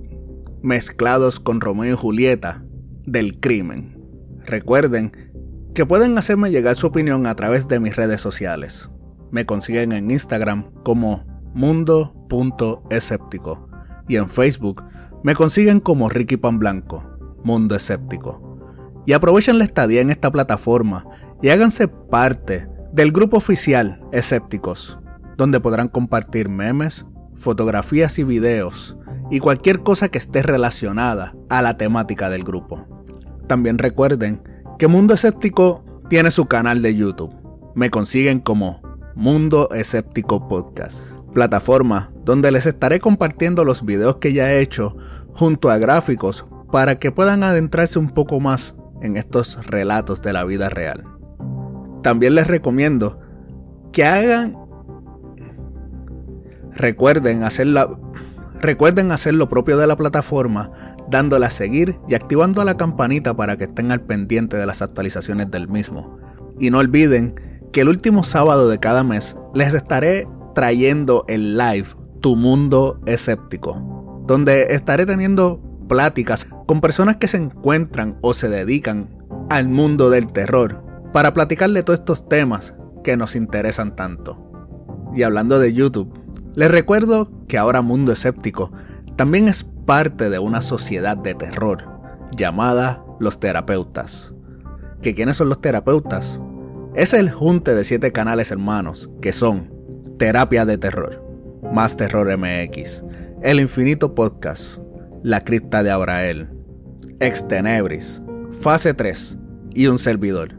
mezclados 0.62 1.38
con 1.38 1.60
Romeo 1.60 1.92
y 1.92 1.96
Julieta 1.98 2.64
del 3.04 3.38
crimen? 3.40 4.02
Recuerden 4.46 5.12
que 5.74 5.84
pueden 5.84 6.16
hacerme 6.16 6.50
llegar 6.50 6.74
su 6.74 6.86
opinión 6.86 7.26
a 7.26 7.34
través 7.34 7.68
de 7.68 7.78
mis 7.78 7.94
redes 7.94 8.22
sociales. 8.22 8.88
Me 9.30 9.44
consiguen 9.44 9.92
en 9.92 10.10
Instagram 10.10 10.72
como 10.82 11.26
mundo.escéptico 11.52 13.68
y 14.08 14.16
en 14.16 14.30
Facebook 14.30 14.82
me 15.22 15.34
consiguen 15.34 15.78
como 15.78 16.08
Ricky 16.08 16.38
Pan 16.38 16.58
Blanco, 16.58 17.04
Mundo 17.44 17.74
Escéptico 17.74 18.51
y 19.06 19.12
aprovechen 19.12 19.58
la 19.58 19.64
estadía 19.64 20.00
en 20.00 20.10
esta 20.10 20.30
plataforma 20.30 21.06
y 21.40 21.48
háganse 21.48 21.88
parte 21.88 22.68
del 22.92 23.12
grupo 23.12 23.38
oficial 23.38 24.00
Escépticos, 24.12 24.98
donde 25.36 25.60
podrán 25.60 25.88
compartir 25.88 26.48
memes, 26.48 27.06
fotografías 27.34 28.18
y 28.18 28.24
videos 28.24 28.96
y 29.30 29.40
cualquier 29.40 29.82
cosa 29.82 30.08
que 30.08 30.18
esté 30.18 30.42
relacionada 30.42 31.34
a 31.48 31.62
la 31.62 31.76
temática 31.76 32.28
del 32.30 32.44
grupo. 32.44 32.86
También 33.46 33.78
recuerden 33.78 34.42
que 34.78 34.88
Mundo 34.88 35.14
Escéptico 35.14 35.84
tiene 36.08 36.30
su 36.30 36.46
canal 36.46 36.82
de 36.82 36.94
YouTube. 36.94 37.34
Me 37.74 37.90
consiguen 37.90 38.40
como 38.40 38.82
Mundo 39.14 39.70
Escéptico 39.72 40.48
Podcast, 40.48 41.00
plataforma 41.32 42.10
donde 42.24 42.52
les 42.52 42.66
estaré 42.66 43.00
compartiendo 43.00 43.64
los 43.64 43.84
videos 43.84 44.16
que 44.16 44.32
ya 44.32 44.52
he 44.52 44.60
hecho 44.60 44.96
junto 45.34 45.70
a 45.70 45.78
gráficos 45.78 46.44
para 46.70 46.98
que 46.98 47.10
puedan 47.10 47.42
adentrarse 47.42 47.98
un 47.98 48.10
poco 48.10 48.38
más 48.40 48.76
en 49.02 49.16
estos 49.16 49.66
relatos 49.66 50.22
de 50.22 50.32
la 50.32 50.44
vida 50.44 50.68
real. 50.68 51.04
También 52.02 52.34
les 52.34 52.46
recomiendo 52.46 53.20
que 53.92 54.04
hagan 54.04 54.56
recuerden 56.74 57.44
hacer, 57.44 57.68
recuerden 58.60 59.12
hacer 59.12 59.34
lo 59.34 59.48
propio 59.48 59.76
de 59.76 59.86
la 59.86 59.96
plataforma 59.96 60.70
dándole 61.10 61.46
a 61.46 61.50
seguir 61.50 61.98
y 62.08 62.14
activando 62.14 62.64
la 62.64 62.76
campanita 62.76 63.34
para 63.34 63.56
que 63.56 63.64
estén 63.64 63.92
al 63.92 64.00
pendiente 64.00 64.56
de 64.56 64.66
las 64.66 64.82
actualizaciones 64.82 65.50
del 65.50 65.68
mismo. 65.68 66.18
Y 66.58 66.70
no 66.70 66.78
olviden 66.78 67.34
que 67.72 67.82
el 67.82 67.88
último 67.88 68.22
sábado 68.22 68.68
de 68.68 68.78
cada 68.78 69.04
mes 69.04 69.36
les 69.54 69.74
estaré 69.74 70.26
trayendo 70.54 71.24
el 71.28 71.56
live 71.56 71.88
Tu 72.20 72.36
Mundo 72.36 73.00
Escéptico, 73.06 74.24
donde 74.26 74.74
estaré 74.74 75.06
teniendo 75.06 75.60
pláticas 75.88 76.46
con 76.66 76.80
personas 76.80 77.16
que 77.16 77.28
se 77.28 77.36
encuentran 77.36 78.16
o 78.20 78.34
se 78.34 78.48
dedican 78.48 79.08
al 79.50 79.68
mundo 79.68 80.10
del 80.10 80.32
terror 80.32 80.82
para 81.12 81.34
platicarle 81.34 81.82
todos 81.82 82.00
estos 82.00 82.28
temas 82.28 82.74
que 83.04 83.16
nos 83.16 83.36
interesan 83.36 83.94
tanto. 83.94 84.38
Y 85.14 85.24
hablando 85.24 85.58
de 85.58 85.72
YouTube, 85.72 86.12
les 86.54 86.70
recuerdo 86.70 87.30
que 87.48 87.58
ahora 87.58 87.82
Mundo 87.82 88.12
Escéptico 88.12 88.72
también 89.16 89.48
es 89.48 89.64
parte 89.64 90.30
de 90.30 90.38
una 90.38 90.62
sociedad 90.62 91.16
de 91.16 91.34
terror 91.34 91.84
llamada 92.36 93.04
Los 93.18 93.40
Terapeutas. 93.40 94.32
¿Que 95.02 95.14
quiénes 95.14 95.36
son 95.36 95.48
los 95.48 95.60
terapeutas? 95.60 96.40
Es 96.94 97.12
el 97.12 97.30
junte 97.30 97.74
de 97.74 97.84
siete 97.84 98.12
canales 98.12 98.50
hermanos 98.50 99.10
que 99.20 99.32
son 99.32 99.72
Terapia 100.18 100.64
de 100.64 100.78
Terror, 100.78 101.24
Más 101.72 101.96
Terror 101.96 102.28
MX, 102.38 103.02
El 103.42 103.60
Infinito 103.60 104.14
Podcast, 104.14 104.78
La 105.24 105.44
Cripta 105.44 105.84
de 105.84 105.90
Abrael, 105.92 106.48
Extenebris, 107.20 108.20
Fase 108.60 108.92
3 108.92 109.38
y 109.72 109.86
un 109.86 109.98
servidor. 109.98 110.56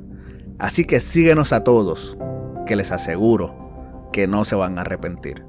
Así 0.58 0.86
que 0.86 1.02
síguenos 1.02 1.52
a 1.52 1.66
todos, 1.66 2.18
que 2.66 2.78
les 2.78 2.94
aseguro 2.94 4.10
que 4.14 4.26
no 4.26 4.46
se 4.46 4.56
van 4.56 4.78
a 4.78 4.82
arrepentir. 4.82 5.44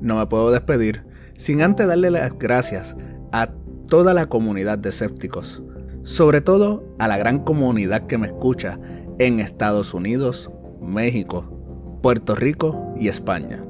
No 0.00 0.16
me 0.16 0.26
puedo 0.26 0.50
despedir 0.50 1.04
sin 1.38 1.62
antes 1.62 1.86
darle 1.86 2.10
las 2.10 2.36
gracias 2.36 2.96
a 3.30 3.46
toda 3.86 4.12
la 4.12 4.26
comunidad 4.26 4.76
de 4.76 4.88
escépticos, 4.88 5.62
sobre 6.02 6.40
todo 6.40 6.84
a 6.98 7.06
la 7.06 7.18
gran 7.18 7.44
comunidad 7.44 8.08
que 8.08 8.18
me 8.18 8.26
escucha 8.26 8.80
en 9.20 9.38
Estados 9.38 9.94
Unidos, 9.94 10.50
México, 10.80 12.00
Puerto 12.02 12.34
Rico 12.34 12.92
y 12.98 13.06
España. 13.06 13.62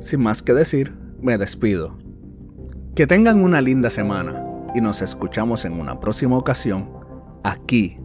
Sin 0.00 0.20
más 0.22 0.40
que 0.40 0.54
decir, 0.54 0.94
me 1.20 1.36
despido. 1.36 2.07
Que 2.98 3.06
tengan 3.06 3.44
una 3.44 3.60
linda 3.60 3.90
semana 3.90 4.44
y 4.74 4.80
nos 4.80 5.02
escuchamos 5.02 5.64
en 5.64 5.74
una 5.74 6.00
próxima 6.00 6.36
ocasión 6.36 6.90
aquí 7.44 7.96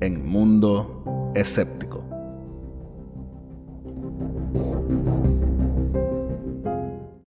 en 0.00 0.26
Mundo 0.26 1.32
Escéptico. 1.34 1.87